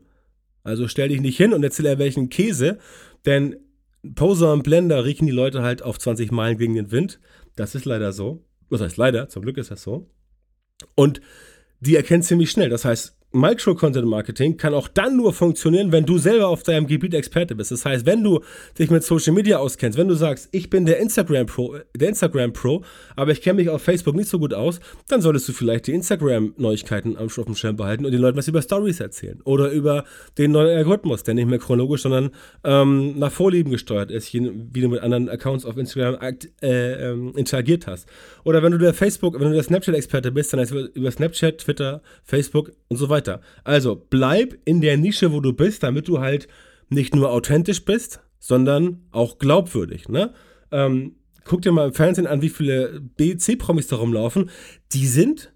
Also 0.64 0.88
stell 0.88 1.10
dich 1.10 1.20
nicht 1.20 1.36
hin 1.36 1.52
und 1.52 1.62
erzähl 1.62 1.88
er 1.88 2.00
welchen 2.00 2.30
Käse, 2.30 2.78
denn 3.26 3.58
Poser 4.16 4.54
und 4.54 4.64
Blender 4.64 5.04
riechen 5.04 5.26
die 5.26 5.34
Leute 5.34 5.62
halt 5.62 5.82
auf 5.82 6.00
20 6.00 6.32
Meilen 6.32 6.58
gegen 6.58 6.76
den 6.76 6.94
Wind. 6.94 7.20
Das 7.58 7.76
ist 7.76 7.84
leider 7.84 8.14
so. 8.14 8.46
Das 8.70 8.82
heißt 8.82 8.98
leider, 8.98 9.30
zum 9.30 9.44
Glück 9.44 9.58
ist 9.58 9.72
das 9.72 9.82
so. 9.82 10.10
Und 10.96 11.22
die 11.80 11.96
erkennt 11.96 12.26
ziemlich 12.26 12.52
schnell. 12.52 12.70
Das 12.70 12.86
heißt, 12.86 13.19
Micro-Content-Marketing 13.32 14.58
kann 14.58 14.74
auch 14.74 14.88
dann 14.88 15.16
nur 15.16 15.34
funktionieren, 15.34 15.92
wenn 15.92 16.06
du 16.06 16.18
selber 16.18 16.48
auf 16.48 16.64
deinem 16.64 16.88
Gebiet 16.88 17.14
Experte 17.14 17.54
bist. 17.54 17.70
Das 17.70 17.86
heißt, 17.86 18.08
wenn 18.08 18.24
du 18.24 18.40
dich 18.78 18.90
mit 18.90 19.04
Social 19.04 19.34
Media 19.34 19.60
auskennst, 19.60 20.00
wenn 20.00 20.08
du 20.08 20.16
sagst, 20.16 20.50
ich 20.52 20.72
bin 20.72 20.88
der 20.88 20.98
Instagram 20.98 21.46
Pro, 21.46 21.76
der 21.96 22.10
Instagram 22.10 22.54
Pro, 22.54 22.84
aber 23.16 23.32
ich 23.32 23.42
kenne 23.42 23.62
mich 23.62 23.70
auf 23.70 23.84
Facebook 23.84 24.16
nicht 24.16 24.30
so 24.30 24.40
gut 24.40 24.56
aus, 24.56 24.80
dann 25.08 25.22
solltest 25.22 25.48
du 25.48 25.54
vielleicht 25.54 25.86
die 25.86 25.94
Instagram-Neuigkeiten 25.94 27.18
am 27.18 27.28
auf 27.28 27.46
dem 27.46 27.56
Schirm 27.56 27.76
behalten 27.76 28.06
und 28.06 28.12
den 28.12 28.20
Leuten 28.20 28.38
was 28.38 28.48
über 28.48 28.64
Stories 28.64 29.00
erzählen 29.00 29.40
oder 29.44 29.70
über 29.70 30.06
den 30.40 30.52
neuen 30.52 30.76
Algorithmus, 30.76 31.22
der 31.22 31.36
nicht 31.36 31.48
mehr 31.48 31.60
chronologisch, 31.60 32.02
sondern 32.02 32.32
ähm, 32.64 33.20
nach 33.20 33.32
Vorlieben 33.32 33.70
gesteuert 33.70 34.10
ist, 34.10 34.34
wie 34.34 34.82
du 34.82 34.90
mit 34.90 35.02
anderen 35.02 35.30
Accounts 35.30 35.66
auf 35.66 35.78
Instagram 35.78 36.18
äh, 36.64 37.12
ähm, 37.12 37.34
interagiert 37.36 37.86
hast. 37.86 38.10
Oder 38.44 38.64
wenn 38.64 38.72
du 38.72 38.80
der 38.80 38.96
Facebook, 38.96 39.40
wenn 39.40 39.50
du 39.50 39.54
der 39.54 39.64
Snapchat-Experte 39.64 40.32
bist, 40.32 40.52
dann 40.52 40.62
heißt 40.62 40.72
über 40.72 41.12
Snapchat, 41.12 41.60
Twitter, 41.60 42.02
Facebook 42.24 42.72
und 42.88 42.98
so 42.98 43.08
weiter 43.10 43.19
weiter. 43.20 43.42
Also 43.64 44.02
bleib 44.10 44.58
in 44.66 44.82
der 44.82 44.98
Nische, 44.98 45.32
wo 45.34 45.42
du 45.42 45.54
bist, 45.54 45.84
damit 45.84 46.08
du 46.08 46.20
halt 46.20 46.48
nicht 46.90 47.16
nur 47.16 47.32
authentisch 47.32 47.84
bist, 47.86 48.22
sondern 48.40 49.06
auch 49.12 49.38
glaubwürdig. 49.38 50.08
Ne? 50.08 50.34
Ähm, 50.72 51.16
guck 51.44 51.62
dir 51.62 51.72
mal 51.72 51.88
im 51.88 51.94
Fernsehen 51.94 52.28
an, 52.28 52.42
wie 52.42 52.50
viele 52.50 53.02
BC-Promis 53.18 53.88
da 53.88 53.98
rumlaufen. 53.98 54.50
Die 54.94 55.06
sind, 55.06 55.54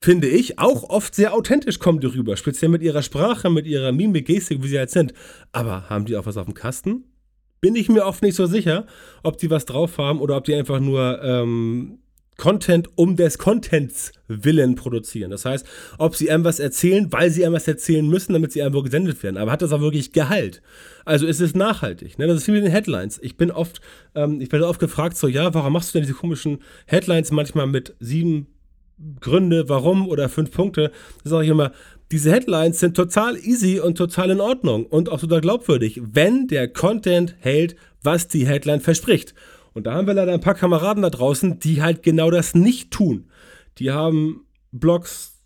finde 0.00 0.28
ich, 0.28 0.58
auch 0.58 0.84
oft 0.88 1.14
sehr 1.14 1.34
authentisch, 1.34 1.78
kommen 1.78 2.00
die 2.00 2.06
rüber. 2.06 2.36
Speziell 2.36 2.70
mit 2.70 2.82
ihrer 2.82 3.02
Sprache, 3.02 3.50
mit 3.50 3.66
ihrer 3.66 3.92
Mimik, 3.92 4.26
Gestik, 4.26 4.62
wie 4.62 4.68
sie 4.68 4.78
halt 4.78 4.90
sind. 4.90 5.12
Aber 5.50 5.90
haben 5.90 6.04
die 6.04 6.16
auch 6.16 6.26
was 6.26 6.36
auf 6.36 6.46
dem 6.46 6.54
Kasten? 6.54 7.04
Bin 7.60 7.76
ich 7.76 7.88
mir 7.88 8.04
oft 8.04 8.22
nicht 8.22 8.34
so 8.34 8.46
sicher, 8.46 8.86
ob 9.22 9.38
die 9.38 9.50
was 9.50 9.66
drauf 9.66 9.98
haben 9.98 10.20
oder 10.20 10.36
ob 10.36 10.44
die 10.44 10.54
einfach 10.54 10.80
nur 10.80 11.22
ähm, 11.22 12.01
Content 12.36 12.88
um 12.96 13.16
des 13.16 13.38
Contents 13.38 14.12
willen 14.26 14.74
produzieren. 14.74 15.30
Das 15.30 15.44
heißt, 15.44 15.66
ob 15.98 16.16
sie 16.16 16.30
einem 16.30 16.44
was 16.44 16.58
erzählen, 16.58 17.12
weil 17.12 17.30
sie 17.30 17.44
einem 17.44 17.54
was 17.54 17.68
erzählen 17.68 18.06
müssen, 18.08 18.32
damit 18.32 18.52
sie 18.52 18.60
irgendwo 18.60 18.82
gesendet 18.82 19.22
werden. 19.22 19.36
Aber 19.36 19.52
hat 19.52 19.62
das 19.62 19.72
auch 19.72 19.80
wirklich 19.80 20.12
Gehalt? 20.12 20.62
Also 21.04 21.26
ist 21.26 21.40
es 21.40 21.54
nachhaltig. 21.54 22.18
Ne? 22.18 22.26
Das 22.26 22.38
ist 22.38 22.48
wie 22.48 22.52
mit 22.52 22.64
den 22.64 22.70
Headlines. 22.70 23.18
Ich 23.22 23.36
bin 23.36 23.50
oft, 23.50 23.80
ähm, 24.14 24.40
ich 24.40 24.50
werde 24.50 24.66
oft 24.66 24.80
gefragt, 24.80 25.16
so, 25.16 25.28
ja, 25.28 25.52
warum 25.54 25.72
machst 25.72 25.90
du 25.90 25.98
denn 25.98 26.06
diese 26.06 26.18
komischen 26.18 26.58
Headlines 26.86 27.30
manchmal 27.30 27.66
mit 27.66 27.94
sieben 28.00 28.46
Gründe, 29.20 29.68
warum 29.68 30.08
oder 30.08 30.28
fünf 30.28 30.50
Punkte? 30.52 30.90
Das 31.22 31.30
sage 31.30 31.44
ich 31.44 31.50
immer, 31.50 31.72
diese 32.12 32.30
Headlines 32.30 32.78
sind 32.78 32.96
total 32.96 33.38
easy 33.38 33.80
und 33.80 33.96
total 33.96 34.30
in 34.30 34.40
Ordnung 34.40 34.86
und 34.86 35.08
auch 35.08 35.20
total 35.20 35.40
glaubwürdig, 35.40 36.00
wenn 36.04 36.46
der 36.46 36.68
Content 36.68 37.36
hält, 37.40 37.74
was 38.02 38.28
die 38.28 38.46
Headline 38.46 38.80
verspricht. 38.80 39.34
Und 39.74 39.86
da 39.86 39.94
haben 39.94 40.06
wir 40.06 40.14
leider 40.14 40.32
ein 40.32 40.40
paar 40.40 40.54
Kameraden 40.54 41.02
da 41.02 41.10
draußen, 41.10 41.58
die 41.58 41.82
halt 41.82 42.02
genau 42.02 42.30
das 42.30 42.54
nicht 42.54 42.90
tun. 42.90 43.30
Die 43.78 43.90
haben 43.90 44.46
Blogs, 44.70 45.38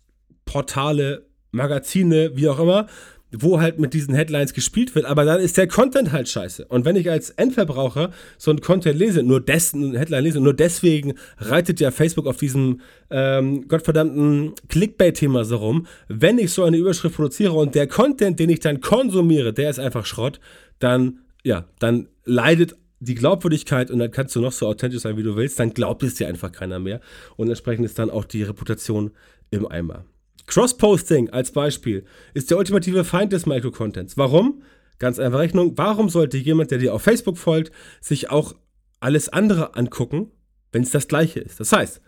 Portale, 0.45 1.25
Magazine, 1.51 2.31
wie 2.35 2.49
auch 2.49 2.59
immer, 2.59 2.87
wo 3.31 3.59
halt 3.59 3.79
mit 3.79 3.93
diesen 3.93 4.15
Headlines 4.15 4.53
gespielt 4.53 4.95
wird, 4.95 5.05
aber 5.05 5.25
dann 5.25 5.41
ist 5.41 5.57
der 5.57 5.67
Content 5.67 6.11
halt 6.11 6.29
scheiße. 6.29 6.65
Und 6.65 6.85
wenn 6.85 6.95
ich 6.95 7.09
als 7.09 7.29
Endverbraucher 7.31 8.11
so 8.37 8.51
einen 8.51 8.61
Content 8.61 8.97
lese, 8.97 9.21
nur 9.21 9.41
dessen 9.41 9.95
Headline 9.95 10.23
lese, 10.23 10.39
nur 10.39 10.53
deswegen 10.53 11.15
reitet 11.37 11.79
ja 11.79 11.91
Facebook 11.91 12.25
auf 12.25 12.37
diesem 12.37 12.81
ähm, 13.09 13.67
gottverdammten 13.67 14.53
Clickbait-Thema 14.69 15.43
so 15.43 15.57
rum. 15.57 15.87
Wenn 16.07 16.37
ich 16.37 16.51
so 16.51 16.63
eine 16.63 16.77
Überschrift 16.77 17.15
produziere 17.17 17.53
und 17.53 17.75
der 17.75 17.87
Content, 17.87 18.39
den 18.39 18.49
ich 18.49 18.61
dann 18.61 18.79
konsumiere, 18.79 19.51
der 19.51 19.69
ist 19.69 19.79
einfach 19.79 20.05
Schrott, 20.05 20.39
dann, 20.79 21.19
ja, 21.43 21.65
dann 21.79 22.07
leidet 22.23 22.77
die 22.99 23.15
Glaubwürdigkeit 23.15 23.91
und 23.91 23.99
dann 23.99 24.11
kannst 24.11 24.35
du 24.35 24.41
noch 24.41 24.51
so 24.51 24.67
authentisch 24.67 25.01
sein, 25.01 25.17
wie 25.17 25.23
du 25.23 25.35
willst, 25.35 25.59
dann 25.59 25.73
glaubt 25.73 26.03
es 26.03 26.15
dir 26.15 26.27
einfach 26.27 26.51
keiner 26.51 26.79
mehr. 26.79 26.99
Und 27.35 27.49
entsprechend 27.49 27.85
ist 27.85 27.99
dann 27.99 28.09
auch 28.09 28.25
die 28.25 28.43
Reputation 28.43 29.11
im 29.51 29.67
Eimer. 29.67 30.05
Cross-Posting 30.47 31.29
als 31.29 31.51
Beispiel 31.51 32.05
ist 32.33 32.49
der 32.49 32.57
ultimative 32.57 33.03
Feind 33.03 33.33
des 33.33 33.45
Microcontents. 33.45 34.17
Warum? 34.17 34.63
Ganz 34.97 35.19
einfach 35.19 35.39
Rechnung. 35.39 35.77
Warum 35.77 36.09
sollte 36.09 36.37
jemand, 36.37 36.71
der 36.71 36.79
dir 36.79 36.93
auf 36.93 37.01
Facebook 37.03 37.37
folgt, 37.37 37.71
sich 38.01 38.31
auch 38.31 38.55
alles 38.99 39.29
andere 39.29 39.75
angucken, 39.75 40.31
wenn 40.71 40.83
es 40.83 40.89
das 40.89 41.07
gleiche 41.07 41.39
ist? 41.39 41.59
Das 41.59 41.71
heißt, 41.71 42.01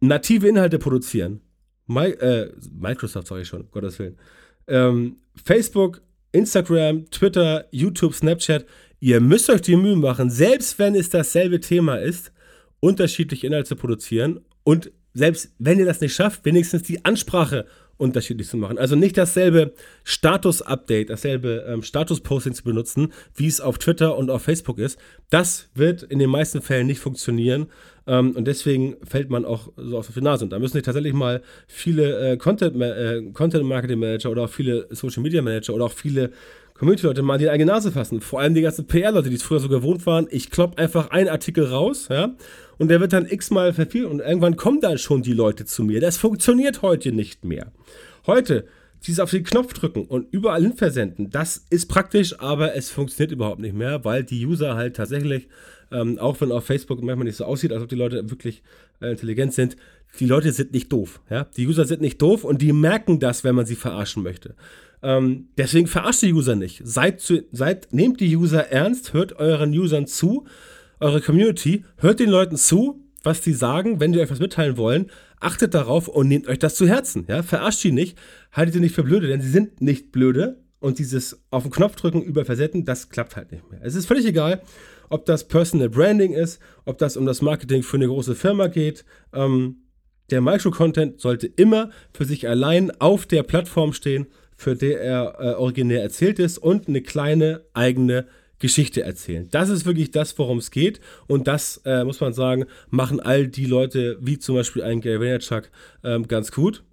native 0.00 0.46
Inhalte 0.46 0.78
produzieren. 0.78 1.40
My, 1.86 2.10
äh, 2.10 2.52
Microsoft, 2.72 3.26
sage 3.26 3.42
ich 3.42 3.48
schon, 3.48 3.68
Gottes 3.72 3.98
Willen. 3.98 4.16
Ähm, 4.68 5.16
Facebook, 5.42 6.02
Instagram, 6.32 7.10
Twitter, 7.10 7.66
YouTube, 7.72 8.14
Snapchat 8.14 8.64
Ihr 9.00 9.20
müsst 9.20 9.48
euch 9.48 9.62
die 9.62 9.76
Mühe 9.76 9.96
machen, 9.96 10.30
selbst 10.30 10.78
wenn 10.78 10.94
es 10.94 11.08
dasselbe 11.08 11.60
Thema 11.60 11.96
ist, 11.96 12.32
unterschiedliche 12.80 13.46
Inhalte 13.46 13.70
zu 13.70 13.76
produzieren 13.76 14.40
und 14.62 14.92
selbst 15.14 15.54
wenn 15.58 15.78
ihr 15.78 15.86
das 15.86 16.00
nicht 16.00 16.14
schafft, 16.14 16.44
wenigstens 16.44 16.82
die 16.82 17.04
Ansprache 17.04 17.66
unterschiedlich 17.96 18.48
zu 18.48 18.56
machen. 18.56 18.78
Also 18.78 18.96
nicht 18.96 19.18
dasselbe 19.18 19.74
Status-Update, 20.04 21.10
dasselbe 21.10 21.66
ähm, 21.68 21.82
Status-Posting 21.82 22.54
zu 22.54 22.64
benutzen, 22.64 23.12
wie 23.34 23.46
es 23.46 23.60
auf 23.60 23.78
Twitter 23.78 24.16
und 24.16 24.30
auf 24.30 24.42
Facebook 24.42 24.78
ist. 24.78 24.98
Das 25.28 25.68
wird 25.74 26.02
in 26.04 26.18
den 26.18 26.30
meisten 26.30 26.62
Fällen 26.62 26.86
nicht 26.86 27.00
funktionieren. 27.00 27.66
Ähm, 28.06 28.34
und 28.36 28.46
deswegen 28.46 28.96
fällt 29.04 29.28
man 29.28 29.44
auch 29.44 29.70
so 29.76 29.98
auf 29.98 30.10
die 30.10 30.20
Nase. 30.22 30.44
Und 30.44 30.50
da 30.50 30.58
müssen 30.58 30.74
sich 30.74 30.82
tatsächlich 30.82 31.12
mal 31.12 31.42
viele 31.66 32.32
äh, 32.32 32.36
Content, 32.38 32.80
äh, 32.80 33.22
Content 33.34 33.64
Marketing 33.64 33.98
Manager 33.98 34.30
oder 34.30 34.44
auch 34.44 34.50
viele 34.50 34.86
Social 34.90 35.22
Media 35.22 35.42
Manager 35.42 35.74
oder 35.74 35.84
auch 35.84 35.92
viele 35.92 36.32
Community-Leute 36.80 37.20
mal 37.20 37.36
die 37.36 37.50
eigene 37.50 37.70
Nase 37.70 37.92
fassen. 37.92 38.22
Vor 38.22 38.40
allem 38.40 38.54
die 38.54 38.62
ganzen 38.62 38.86
PR-Leute, 38.86 39.28
die 39.28 39.36
es 39.36 39.42
früher 39.42 39.60
so 39.60 39.68
gewohnt 39.68 40.06
waren. 40.06 40.26
Ich 40.30 40.50
klopp 40.50 40.78
einfach 40.78 41.10
einen 41.10 41.28
Artikel 41.28 41.66
raus, 41.66 42.08
ja, 42.08 42.34
und 42.78 42.88
der 42.88 43.00
wird 43.00 43.12
dann 43.12 43.26
x-mal 43.26 43.74
verfiel 43.74 44.06
und 44.06 44.20
irgendwann 44.20 44.56
kommen 44.56 44.80
dann 44.80 44.96
schon 44.96 45.20
die 45.20 45.34
Leute 45.34 45.66
zu 45.66 45.84
mir. 45.84 46.00
Das 46.00 46.16
funktioniert 46.16 46.80
heute 46.80 47.12
nicht 47.12 47.44
mehr. 47.44 47.70
Heute, 48.26 48.64
dieses 49.06 49.20
auf 49.20 49.30
den 49.30 49.44
Knopf 49.44 49.74
drücken 49.74 50.06
und 50.06 50.32
überall 50.32 50.62
hin 50.62 50.72
versenden, 50.72 51.28
das 51.28 51.66
ist 51.68 51.86
praktisch, 51.86 52.40
aber 52.40 52.74
es 52.74 52.88
funktioniert 52.88 53.32
überhaupt 53.32 53.60
nicht 53.60 53.74
mehr, 53.74 54.02
weil 54.06 54.24
die 54.24 54.46
User 54.46 54.74
halt 54.74 54.96
tatsächlich, 54.96 55.48
ähm, 55.92 56.18
auch 56.18 56.40
wenn 56.40 56.50
auf 56.50 56.64
Facebook 56.64 57.02
manchmal 57.02 57.26
nicht 57.26 57.36
so 57.36 57.44
aussieht, 57.44 57.72
als 57.74 57.82
ob 57.82 57.90
die 57.90 57.94
Leute 57.94 58.30
wirklich 58.30 58.62
äh, 59.02 59.10
intelligent 59.10 59.52
sind, 59.52 59.76
die 60.18 60.26
Leute 60.26 60.50
sind 60.52 60.72
nicht 60.72 60.90
doof. 60.90 61.20
Ja? 61.28 61.44
Die 61.58 61.66
User 61.66 61.84
sind 61.84 62.00
nicht 62.00 62.22
doof 62.22 62.42
und 62.42 62.62
die 62.62 62.72
merken 62.72 63.20
das, 63.20 63.44
wenn 63.44 63.54
man 63.54 63.66
sie 63.66 63.76
verarschen 63.76 64.22
möchte. 64.22 64.54
Ähm, 65.02 65.48
deswegen 65.56 65.86
verarscht 65.86 66.22
die 66.22 66.32
User 66.32 66.56
nicht. 66.56 66.82
Seid, 66.84 67.20
zu, 67.20 67.42
seid, 67.52 67.92
nehmt 67.92 68.20
die 68.20 68.36
User 68.36 68.68
ernst, 68.70 69.12
hört 69.12 69.34
euren 69.34 69.72
Usern 69.72 70.06
zu, 70.06 70.46
eure 71.00 71.20
Community, 71.20 71.84
hört 71.96 72.20
den 72.20 72.30
Leuten 72.30 72.56
zu, 72.56 73.02
was 73.22 73.40
die 73.40 73.52
sagen, 73.52 74.00
wenn 74.00 74.12
die 74.12 74.20
euch 74.20 74.30
was 74.30 74.40
mitteilen 74.40 74.76
wollen, 74.76 75.10
achtet 75.40 75.74
darauf 75.74 76.08
und 76.08 76.28
nehmt 76.28 76.48
euch 76.48 76.58
das 76.58 76.74
zu 76.74 76.86
Herzen. 76.86 77.24
Ja? 77.28 77.42
Verarscht 77.42 77.82
die 77.84 77.92
nicht, 77.92 78.18
haltet 78.52 78.74
sie 78.74 78.80
nicht 78.80 78.94
für 78.94 79.02
blöde, 79.02 79.26
denn 79.26 79.40
sie 79.40 79.50
sind 79.50 79.80
nicht 79.80 80.12
blöde. 80.12 80.62
Und 80.80 80.98
dieses 80.98 81.42
auf 81.50 81.64
den 81.64 81.72
Knopf 81.72 81.96
drücken, 81.96 82.22
über 82.22 82.46
Versetzen, 82.46 82.86
das 82.86 83.10
klappt 83.10 83.36
halt 83.36 83.52
nicht 83.52 83.70
mehr. 83.70 83.80
Es 83.82 83.94
ist 83.94 84.06
völlig 84.06 84.24
egal, 84.24 84.62
ob 85.10 85.26
das 85.26 85.46
Personal 85.46 85.90
Branding 85.90 86.32
ist, 86.32 86.58
ob 86.86 86.96
das 86.96 87.18
um 87.18 87.26
das 87.26 87.42
Marketing 87.42 87.82
für 87.82 87.98
eine 87.98 88.06
große 88.06 88.34
Firma 88.34 88.68
geht. 88.68 89.04
Ähm, 89.34 89.82
der 90.30 90.40
Micro-Content 90.40 91.20
sollte 91.20 91.48
immer 91.48 91.90
für 92.14 92.24
sich 92.24 92.48
allein 92.48 92.90
auf 92.98 93.26
der 93.26 93.42
Plattform 93.42 93.92
stehen 93.92 94.26
für 94.60 94.76
der 94.76 95.00
er 95.00 95.36
äh, 95.38 95.54
originär 95.54 96.02
erzählt 96.02 96.38
ist 96.38 96.58
und 96.58 96.86
eine 96.86 97.00
kleine 97.00 97.62
eigene 97.72 98.26
Geschichte 98.58 99.00
erzählen. 99.02 99.48
Das 99.50 99.70
ist 99.70 99.86
wirklich 99.86 100.10
das, 100.10 100.38
worum 100.38 100.58
es 100.58 100.70
geht. 100.70 101.00
Und 101.26 101.48
das, 101.48 101.80
äh, 101.86 102.04
muss 102.04 102.20
man 102.20 102.34
sagen, 102.34 102.66
machen 102.90 103.20
all 103.20 103.48
die 103.48 103.64
Leute, 103.64 104.18
wie 104.20 104.38
zum 104.38 104.56
Beispiel 104.56 104.82
ein 104.82 105.00
Gary 105.00 105.18
Vaynerchuk, 105.18 105.70
ähm, 106.04 106.28
ganz 106.28 106.52
gut. 106.52 106.84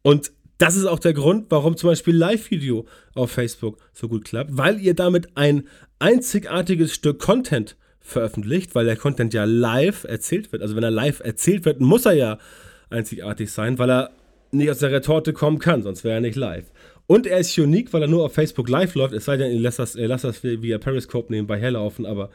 Und 0.00 0.32
das 0.56 0.74
ist 0.74 0.86
auch 0.86 0.98
der 0.98 1.12
Grund, 1.12 1.50
warum 1.50 1.76
zum 1.76 1.90
Beispiel 1.90 2.16
Live-Video 2.16 2.86
auf 3.14 3.32
Facebook 3.32 3.76
so 3.92 4.08
gut 4.08 4.24
klappt, 4.24 4.56
weil 4.56 4.80
ihr 4.80 4.94
damit 4.94 5.36
ein 5.36 5.68
einzigartiges 5.98 6.94
Stück 6.94 7.18
Content 7.18 7.76
veröffentlicht, 8.00 8.74
weil 8.74 8.86
der 8.86 8.96
Content 8.96 9.34
ja 9.34 9.44
live 9.44 10.04
erzählt 10.04 10.52
wird. 10.52 10.62
Also 10.62 10.74
wenn 10.74 10.84
er 10.84 10.90
live 10.90 11.20
erzählt 11.20 11.66
wird, 11.66 11.82
muss 11.82 12.06
er 12.06 12.14
ja 12.14 12.38
einzigartig 12.88 13.52
sein, 13.52 13.78
weil 13.78 13.90
er 13.90 14.10
nicht 14.52 14.70
aus 14.70 14.78
der 14.78 14.92
Retorte 14.92 15.32
kommen 15.32 15.58
kann, 15.58 15.82
sonst 15.82 16.04
wäre 16.04 16.16
er 16.16 16.20
nicht 16.20 16.36
live. 16.36 16.66
Und 17.06 17.26
er 17.26 17.38
ist 17.38 17.58
unique, 17.58 17.92
weil 17.92 18.02
er 18.02 18.08
nur 18.08 18.24
auf 18.24 18.34
Facebook 18.34 18.68
live 18.68 18.94
läuft. 18.94 19.14
Es 19.14 19.24
sei 19.24 19.36
denn, 19.36 19.52
ihr 19.52 19.60
lasst 19.60 19.78
das, 19.78 19.96
ihr 19.96 20.08
lasst 20.08 20.24
das 20.24 20.42
via 20.42 20.78
Periscope 20.78 21.32
nebenbei 21.32 21.58
herlaufen, 21.58 22.06
aber 22.06 22.30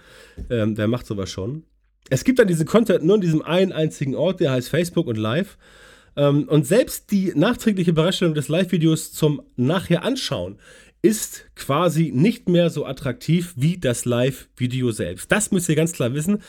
ähm, 0.49 0.77
wer 0.77 0.88
macht 0.88 1.06
sowas 1.06 1.30
schon? 1.30 1.63
Es 2.10 2.23
gibt 2.23 2.39
dann 2.39 2.47
diesen 2.47 2.65
Content 2.65 3.03
nur 3.03 3.15
in 3.15 3.21
diesem 3.21 3.41
einen 3.41 3.71
einzigen 3.71 4.15
Ort, 4.15 4.39
der 4.39 4.51
heißt 4.51 4.69
Facebook 4.69 5.08
und 5.08 5.17
Live. 5.17 5.58
Ähm, 6.15 6.47
und 6.49 6.65
selbst 6.65 7.12
die 7.12 7.34
nachträgliche 7.36 7.93
Bereitstellung 7.93 8.34
des 8.34 8.47
Live-Videos 8.47 9.13
zum 9.13 9.41
Nachher 9.56 10.03
anschauen 10.03 10.58
ist 11.08 11.46
quasi 11.56 12.12
nicht 12.13 12.50
mehr 12.50 12.70
so 12.70 12.86
attraktiv 12.86 13.54
wie 13.56 13.78
das 13.78 14.04
Live-Video 14.04 14.91
selbst. 14.91 15.32
Das 15.32 15.52
müsst 15.52 15.70
ihr 15.70 15.78
ganz 15.78 15.93
klar 15.93 16.13
wissen. 16.13 16.39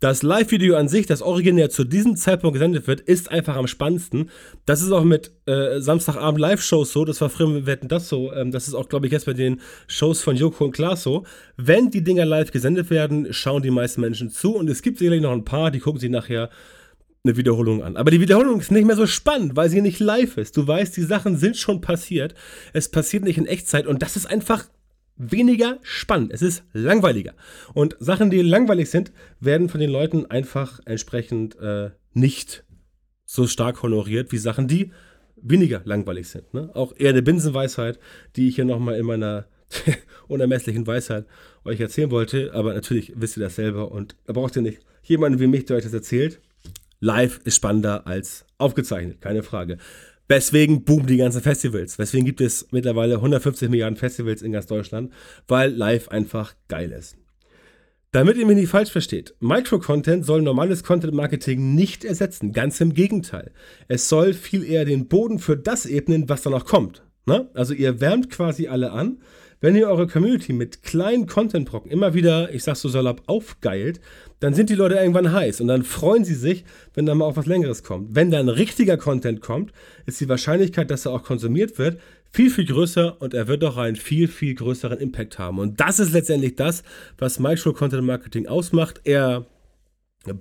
Das 0.00 0.22
Live-Video 0.22 0.74
an 0.76 0.88
sich, 0.88 1.04
das 1.06 1.20
originär 1.20 1.68
zu 1.68 1.84
diesem 1.84 2.16
Zeitpunkt 2.16 2.54
gesendet 2.54 2.86
wird, 2.86 3.02
ist 3.02 3.30
einfach 3.30 3.56
am 3.56 3.66
spannendsten. 3.66 4.30
Das 4.64 4.80
ist 4.80 4.90
auch 4.90 5.04
mit 5.04 5.32
äh, 5.44 5.80
Samstagabend 5.80 6.40
Live-Shows 6.40 6.94
so, 6.94 7.04
das 7.04 7.20
war 7.20 7.28
früher 7.28 7.48
mit 7.48 7.66
Wetten 7.66 7.88
das 7.88 8.08
so, 8.08 8.32
ähm, 8.32 8.52
das 8.52 8.68
ist 8.68 8.74
auch, 8.74 8.88
glaube 8.88 9.04
ich, 9.04 9.12
jetzt 9.12 9.26
bei 9.26 9.34
den 9.34 9.60
Shows 9.86 10.22
von 10.22 10.34
Joko 10.34 10.64
und 10.64 10.72
Klaas 10.72 11.02
so. 11.02 11.26
Wenn 11.58 11.90
die 11.90 12.02
Dinger 12.02 12.24
live 12.24 12.52
gesendet 12.52 12.88
werden, 12.88 13.34
schauen 13.34 13.62
die 13.62 13.70
meisten 13.70 14.00
Menschen 14.00 14.30
zu 14.30 14.56
und 14.56 14.70
es 14.70 14.80
gibt 14.80 14.96
sicherlich 14.96 15.20
noch 15.20 15.32
ein 15.32 15.44
paar, 15.44 15.70
die 15.70 15.80
gucken 15.80 16.00
sich 16.00 16.10
nachher 16.10 16.48
eine 17.26 17.36
Wiederholung 17.36 17.82
an. 17.82 17.96
Aber 17.96 18.10
die 18.10 18.20
Wiederholung 18.20 18.60
ist 18.60 18.70
nicht 18.70 18.86
mehr 18.86 18.96
so 18.96 19.06
spannend, 19.06 19.56
weil 19.56 19.68
sie 19.68 19.80
nicht 19.80 20.00
live 20.00 20.36
ist. 20.36 20.56
Du 20.56 20.66
weißt, 20.66 20.96
die 20.96 21.02
Sachen 21.02 21.36
sind 21.36 21.56
schon 21.56 21.80
passiert. 21.80 22.34
Es 22.72 22.88
passiert 22.88 23.24
nicht 23.24 23.38
in 23.38 23.46
Echtzeit 23.46 23.86
und 23.86 24.02
das 24.02 24.16
ist 24.16 24.26
einfach 24.26 24.64
weniger 25.16 25.78
spannend. 25.82 26.32
Es 26.32 26.42
ist 26.42 26.64
langweiliger. 26.72 27.34
Und 27.74 27.96
Sachen, 28.00 28.30
die 28.30 28.42
langweilig 28.42 28.90
sind, 28.90 29.12
werden 29.40 29.68
von 29.68 29.80
den 29.80 29.90
Leuten 29.90 30.26
einfach 30.26 30.80
entsprechend 30.84 31.58
äh, 31.58 31.90
nicht 32.12 32.64
so 33.24 33.46
stark 33.46 33.82
honoriert 33.82 34.30
wie 34.32 34.38
Sachen, 34.38 34.68
die 34.68 34.92
weniger 35.36 35.82
langweilig 35.84 36.28
sind. 36.28 36.52
Ne? 36.54 36.70
Auch 36.74 36.94
eher 36.96 37.10
eine 37.10 37.22
Binsenweisheit, 37.22 37.98
die 38.36 38.48
ich 38.48 38.56
hier 38.56 38.64
nochmal 38.64 38.96
in 38.96 39.06
meiner 39.06 39.46
unermesslichen 40.28 40.86
Weisheit 40.86 41.26
euch 41.64 41.80
erzählen 41.80 42.10
wollte. 42.10 42.52
Aber 42.54 42.74
natürlich 42.74 43.12
wisst 43.16 43.36
ihr 43.36 43.42
das 43.42 43.56
selber 43.56 43.90
und 43.90 44.16
da 44.26 44.32
braucht 44.32 44.56
ihr 44.56 44.62
nicht 44.62 44.80
jemanden 45.02 45.40
wie 45.40 45.46
mich, 45.46 45.64
der 45.64 45.76
euch 45.76 45.84
das 45.84 45.94
erzählt. 45.94 46.40
Live 47.00 47.40
ist 47.44 47.56
spannender 47.56 48.06
als 48.06 48.44
aufgezeichnet, 48.58 49.20
keine 49.20 49.42
Frage. 49.42 49.78
Weswegen 50.28 50.84
boomen 50.84 51.06
die 51.06 51.18
ganzen 51.18 51.40
Festivals? 51.40 51.98
Weswegen 51.98 52.26
gibt 52.26 52.40
es 52.40 52.66
mittlerweile 52.72 53.16
150 53.16 53.68
Milliarden 53.68 53.96
Festivals 53.96 54.42
in 54.42 54.52
ganz 54.52 54.66
Deutschland? 54.66 55.12
Weil 55.46 55.70
live 55.72 56.08
einfach 56.08 56.54
geil 56.68 56.90
ist. 56.90 57.16
Damit 58.10 58.36
ihr 58.36 58.46
mich 58.46 58.56
nicht 58.56 58.70
falsch 58.70 58.90
versteht, 58.90 59.34
Micro-Content 59.40 60.24
soll 60.24 60.42
normales 60.42 60.82
Content-Marketing 60.82 61.74
nicht 61.74 62.04
ersetzen. 62.04 62.52
Ganz 62.52 62.80
im 62.80 62.94
Gegenteil. 62.94 63.52
Es 63.88 64.08
soll 64.08 64.32
viel 64.32 64.64
eher 64.64 64.84
den 64.84 65.06
Boden 65.06 65.38
für 65.38 65.56
das 65.56 65.86
ebnen, 65.86 66.28
was 66.28 66.42
danach 66.42 66.64
kommt. 66.64 67.02
Ne? 67.26 67.50
Also 67.54 67.74
ihr 67.74 68.00
wärmt 68.00 68.30
quasi 68.30 68.68
alle 68.68 68.92
an, 68.92 69.18
wenn 69.60 69.76
ihr 69.76 69.88
eure 69.88 70.06
Community 70.06 70.52
mit 70.52 70.82
kleinen 70.82 71.26
Content-Brocken 71.26 71.90
immer 71.90 72.14
wieder, 72.14 72.52
ich 72.52 72.64
sag 72.64 72.76
so 72.76 72.88
salopp, 72.88 73.22
aufgeilt, 73.26 74.00
dann 74.40 74.54
sind 74.54 74.68
die 74.68 74.74
Leute 74.74 74.96
irgendwann 74.96 75.32
heiß 75.32 75.60
und 75.60 75.68
dann 75.68 75.82
freuen 75.82 76.24
sie 76.24 76.34
sich, 76.34 76.64
wenn 76.94 77.06
da 77.06 77.14
mal 77.14 77.24
auch 77.24 77.36
was 77.36 77.46
Längeres 77.46 77.82
kommt. 77.82 78.14
Wenn 78.14 78.30
dann 78.30 78.48
richtiger 78.48 78.96
Content 78.96 79.40
kommt, 79.40 79.72
ist 80.04 80.20
die 80.20 80.28
Wahrscheinlichkeit, 80.28 80.90
dass 80.90 81.06
er 81.06 81.12
auch 81.12 81.22
konsumiert 81.22 81.78
wird, 81.78 81.98
viel, 82.30 82.50
viel 82.50 82.66
größer 82.66 83.20
und 83.20 83.32
er 83.32 83.48
wird 83.48 83.64
auch 83.64 83.78
einen 83.78 83.96
viel, 83.96 84.28
viel 84.28 84.54
größeren 84.54 84.98
Impact 84.98 85.38
haben. 85.38 85.58
Und 85.58 85.80
das 85.80 85.98
ist 85.98 86.12
letztendlich 86.12 86.56
das, 86.56 86.82
was 87.16 87.38
Micro-Content-Marketing 87.38 88.46
ausmacht. 88.46 89.00
Er 89.04 89.46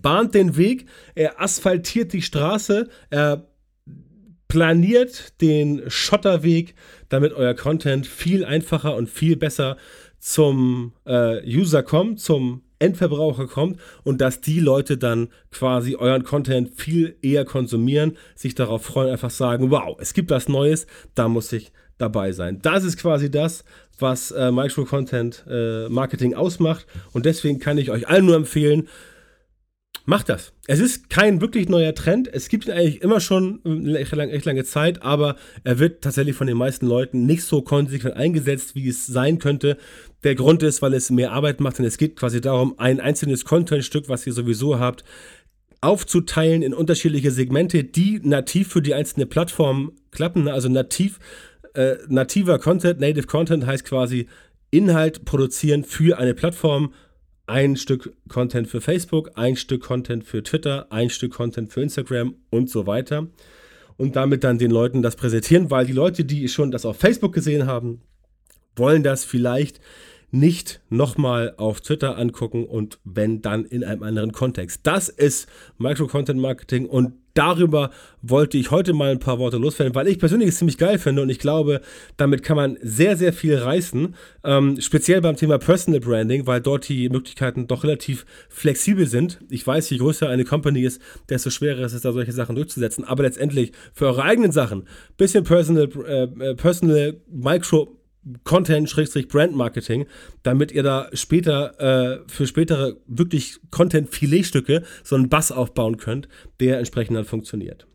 bahnt 0.02 0.34
den 0.36 0.58
Weg, 0.58 0.88
er 1.14 1.42
asphaltiert 1.42 2.12
die 2.12 2.22
Straße, 2.22 2.90
er 3.10 3.48
planiert 4.48 5.42
den 5.42 5.84
Schotterweg, 5.88 6.76
damit 7.10 7.34
euer 7.34 7.54
Content 7.54 8.08
viel 8.08 8.46
einfacher 8.46 8.96
und 8.96 9.10
viel 9.10 9.36
besser 9.36 9.78
zum 10.20 10.94
äh, 11.06 11.42
User 11.46 11.84
kommt, 11.84 12.20
zum 12.20 12.64
Endverbraucher 12.80 13.48
kommt 13.48 13.80
und 14.04 14.22
dass 14.22 14.42
die 14.42 14.60
Leute 14.60 14.98
dann 14.98 15.30
quasi 15.52 15.96
euren 15.96 16.24
Content 16.24 16.72
viel 16.76 17.16
eher 17.22 17.46
konsumieren, 17.46 18.18
sich 18.36 18.56
darauf 18.56 18.84
freuen, 18.84 19.12
einfach 19.12 19.30
sagen, 19.30 19.72
wow, 19.72 19.98
es 20.00 20.14
gibt 20.14 20.32
was 20.32 20.50
Neues, 20.50 20.88
da 21.14 21.28
muss 21.28 21.52
ich 21.54 21.72
dabei 21.98 22.32
sein. 22.32 22.60
Das 22.62 22.84
ist 22.84 22.98
quasi 22.98 23.32
das, 23.32 23.64
was 24.00 24.32
äh, 24.32 24.52
Micro-Content 24.52 25.46
äh, 25.50 25.88
Marketing 25.90 26.34
ausmacht 26.34 26.86
und 27.14 27.26
deswegen 27.26 27.60
kann 27.60 27.78
ich 27.78 27.92
euch 27.92 28.08
allen 28.08 28.26
nur 28.26 28.36
empfehlen, 28.36 28.90
Macht 30.08 30.30
das. 30.30 30.54
Es 30.68 30.80
ist 30.80 31.10
kein 31.10 31.42
wirklich 31.42 31.68
neuer 31.68 31.96
Trend. 31.96 32.32
Es 32.32 32.48
gibt 32.48 32.68
ihn 32.68 32.74
eigentlich 32.74 33.02
immer 33.02 33.20
schon 33.20 33.96
echt 33.96 34.12
lange, 34.16 34.32
echt 34.34 34.46
lange 34.46 34.64
Zeit, 34.64 35.02
aber 35.02 35.36
er 35.64 35.80
wird 35.80 36.04
tatsächlich 36.04 36.36
von 36.36 36.46
den 36.46 36.58
meisten 36.58 36.86
Leuten 36.86 37.26
nicht 37.26 37.44
so 37.44 37.64
konsequent 37.64 38.16
eingesetzt, 38.16 38.76
wie 38.76 38.88
es 38.88 39.08
sein 39.08 39.40
könnte. 39.40 39.78
Der 40.24 40.36
Grund 40.36 40.62
ist, 40.62 40.84
weil 40.84 40.94
es 40.94 41.10
mehr 41.10 41.32
Arbeit 41.32 41.60
macht 41.60 41.80
und 41.80 41.86
es 41.86 41.98
geht 41.98 42.16
quasi 42.16 42.40
darum, 42.40 42.76
ein 42.78 43.00
einzelnes 43.00 43.46
Contentstück, 43.46 44.08
was 44.08 44.28
ihr 44.28 44.34
sowieso 44.34 44.80
habt, 44.80 45.04
aufzuteilen 45.82 46.62
in 46.62 46.76
unterschiedliche 46.76 47.32
Segmente, 47.32 47.84
die 47.84 48.20
nativ 48.24 48.68
für 48.68 48.84
die 48.84 48.94
einzelne 48.94 49.26
Plattform 49.26 49.94
klappen. 50.12 50.48
Also 50.48 50.70
nativ, 50.70 51.20
äh, 51.74 51.96
nativer 52.08 52.60
Content, 52.60 53.00
Native 53.00 53.26
Content 53.26 53.66
heißt 53.66 53.86
quasi 53.86 54.28
Inhalt 54.70 55.26
produzieren 55.26 55.84
für 55.84 56.20
eine 56.20 56.36
Plattform 56.36 56.94
ein 57.48 57.76
Stück 57.78 58.14
Content 58.28 58.68
für 58.68 58.82
Facebook, 58.82 59.32
ein 59.36 59.56
Stück 59.56 59.84
Content 59.84 60.24
für 60.24 60.44
Twitter, 60.44 60.92
ein 60.92 61.10
Stück 61.10 61.34
Content 61.34 61.72
für 61.72 61.82
Instagram 61.82 62.36
und 62.50 62.70
so 62.70 62.88
weiter. 62.88 63.28
Und 63.98 64.16
damit 64.16 64.44
dann 64.44 64.58
den 64.58 64.72
Leuten 64.72 65.02
das 65.02 65.16
präsentieren, 65.16 65.72
weil 65.72 65.86
die 65.86 65.94
Leute, 65.94 66.26
die 66.26 66.48
schon 66.50 66.72
das 66.72 66.86
auf 66.86 66.98
Facebook 66.98 67.34
gesehen 67.34 67.66
haben, 67.66 68.02
wollen 68.76 69.04
das 69.04 69.24
vielleicht 69.24 69.80
nicht 70.32 70.82
nochmal 70.90 71.54
auf 71.58 71.80
Twitter 71.82 72.18
angucken 72.18 72.66
und 72.66 73.00
wenn 73.06 73.42
dann 73.42 73.64
in 73.64 73.84
einem 73.84 74.04
anderen 74.04 74.32
Kontext. 74.34 74.82
Das 74.84 75.08
ist 75.08 75.48
Micro-Content-Marketing 75.78 76.88
und 76.88 77.14
darüber 77.36 77.92
wollte 78.22 78.58
ich 78.58 78.72
heute 78.72 78.94
mal 78.94 79.12
ein 79.12 79.20
paar 79.20 79.38
Worte 79.38 79.58
loswerden, 79.58 79.94
weil 79.94 80.08
ich 80.08 80.18
persönlich 80.18 80.50
es 80.50 80.58
ziemlich 80.58 80.80
geil 80.80 80.98
finde 80.98 81.22
und 81.22 81.30
ich 81.30 81.38
glaube, 81.38 81.82
damit 82.18 82.42
kann 82.42 82.58
man 82.58 82.78
sehr, 82.82 83.16
sehr 83.16 83.34
viel 83.34 83.56
reißen. 83.56 84.16
Ähm, 84.44 84.82
speziell 84.82 85.22
beim 85.22 85.36
Thema 85.36 85.60
Personal 85.60 86.00
Branding, 86.00 86.48
weil 86.48 86.62
dort 86.62 86.90
die 86.90 87.10
Möglichkeiten 87.10 87.68
doch 87.68 87.84
relativ 87.84 88.26
flexibel 88.50 89.06
sind. 89.06 89.40
Ich 89.50 89.68
weiß, 89.68 89.90
je 89.92 89.98
größer 89.98 90.28
eine 90.28 90.46
Company 90.46 90.82
ist, 90.82 91.00
desto 91.30 91.52
schwerer 91.52 91.86
ist 91.86 91.94
es, 91.94 92.02
da 92.02 92.12
solche 92.12 92.32
Sachen 92.32 92.56
durchzusetzen. 92.56 93.04
Aber 93.04 93.24
letztendlich 93.24 93.74
für 93.94 94.08
eure 94.08 94.24
eigenen 94.24 94.52
Sachen, 94.52 94.88
bisschen 95.18 95.44
Personal, 95.44 95.90
äh, 96.08 96.24
äh 96.24 96.56
Personal 96.56 97.18
Micro 97.30 97.96
Content-Brand-Marketing, 98.44 100.06
damit 100.44 100.72
ihr 100.72 100.84
da 100.84 101.10
später 101.14 101.80
äh, 101.80 102.20
für 102.28 102.48
spätere 102.48 102.98
wirklich 103.08 103.60
Content-Filetstücke 103.72 104.84
so 105.04 105.16
einen 105.16 105.30
Bass 105.30 105.52
aufbauen 105.52 105.98
könnt, 105.98 106.28
der 106.60 106.80
entsprechend 106.80 107.18
dann 107.18 107.26
funktioniert. 107.26 107.88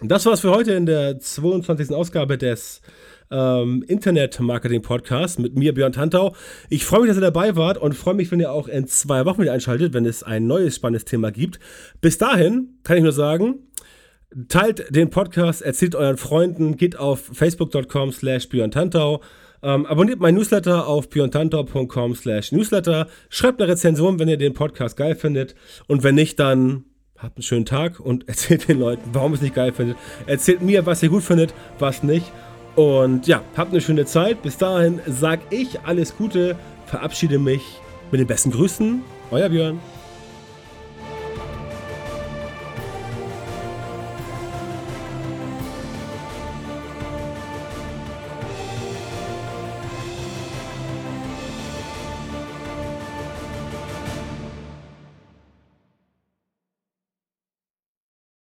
Das 0.00 0.26
war's 0.26 0.40
für 0.40 0.50
heute 0.50 0.72
in 0.72 0.86
der 0.86 1.20
22. 1.20 1.90
Ausgabe 1.90 2.36
des 2.36 2.82
ähm, 3.30 3.84
Internet-Marketing-Podcasts 3.86 5.38
mit 5.38 5.56
mir, 5.56 5.72
Björn 5.72 5.92
Tantau. 5.92 6.34
Ich 6.68 6.84
freue 6.84 7.02
mich, 7.02 7.08
dass 7.08 7.18
ihr 7.18 7.22
dabei 7.22 7.54
wart 7.54 7.78
und 7.78 7.94
freue 7.94 8.14
mich, 8.14 8.30
wenn 8.32 8.40
ihr 8.40 8.50
auch 8.50 8.66
in 8.66 8.88
zwei 8.88 9.24
Wochen 9.24 9.42
wieder 9.42 9.52
einschaltet, 9.52 9.94
wenn 9.94 10.04
es 10.04 10.24
ein 10.24 10.46
neues 10.46 10.76
spannendes 10.76 11.04
Thema 11.04 11.30
gibt. 11.30 11.60
Bis 12.00 12.18
dahin 12.18 12.78
kann 12.82 12.96
ich 12.96 13.02
nur 13.04 13.12
sagen, 13.12 13.70
teilt 14.48 14.94
den 14.94 15.10
Podcast, 15.10 15.62
erzählt 15.62 15.94
euren 15.94 16.16
Freunden, 16.16 16.76
geht 16.76 16.98
auf 16.98 17.30
facebook.com 17.32 18.12
slash 18.12 18.48
Björn 18.48 18.70
Tantau 18.70 19.22
ähm, 19.62 19.86
abonniert 19.86 20.20
mein 20.20 20.34
Newsletter 20.34 20.86
auf 20.86 21.08
piontantor.com 21.08 22.14
slash 22.14 22.52
newsletter. 22.52 23.06
Schreibt 23.28 23.60
eine 23.60 23.70
Rezension, 23.70 24.18
wenn 24.18 24.28
ihr 24.28 24.36
den 24.36 24.54
Podcast 24.54 24.96
geil 24.96 25.14
findet. 25.14 25.54
Und 25.86 26.02
wenn 26.02 26.14
nicht, 26.14 26.38
dann 26.40 26.84
habt 27.16 27.36
einen 27.36 27.42
schönen 27.42 27.66
Tag 27.66 28.00
und 28.00 28.28
erzählt 28.28 28.68
den 28.68 28.80
Leuten, 28.80 29.10
warum 29.12 29.32
ihr 29.32 29.36
es 29.36 29.42
nicht 29.42 29.54
geil 29.54 29.72
findet. 29.72 29.96
Erzählt 30.26 30.62
mir, 30.62 30.86
was 30.86 31.02
ihr 31.02 31.08
gut 31.08 31.22
findet, 31.22 31.54
was 31.78 32.02
nicht. 32.02 32.26
Und 32.74 33.26
ja, 33.26 33.42
habt 33.56 33.70
eine 33.70 33.80
schöne 33.80 34.06
Zeit. 34.06 34.42
Bis 34.42 34.56
dahin 34.56 35.00
sag 35.06 35.40
ich 35.50 35.80
alles 35.80 36.16
Gute, 36.16 36.56
verabschiede 36.86 37.38
mich 37.38 37.62
mit 38.10 38.20
den 38.20 38.26
besten 38.26 38.50
Grüßen. 38.50 39.02
Euer 39.30 39.48
Björn. 39.48 39.80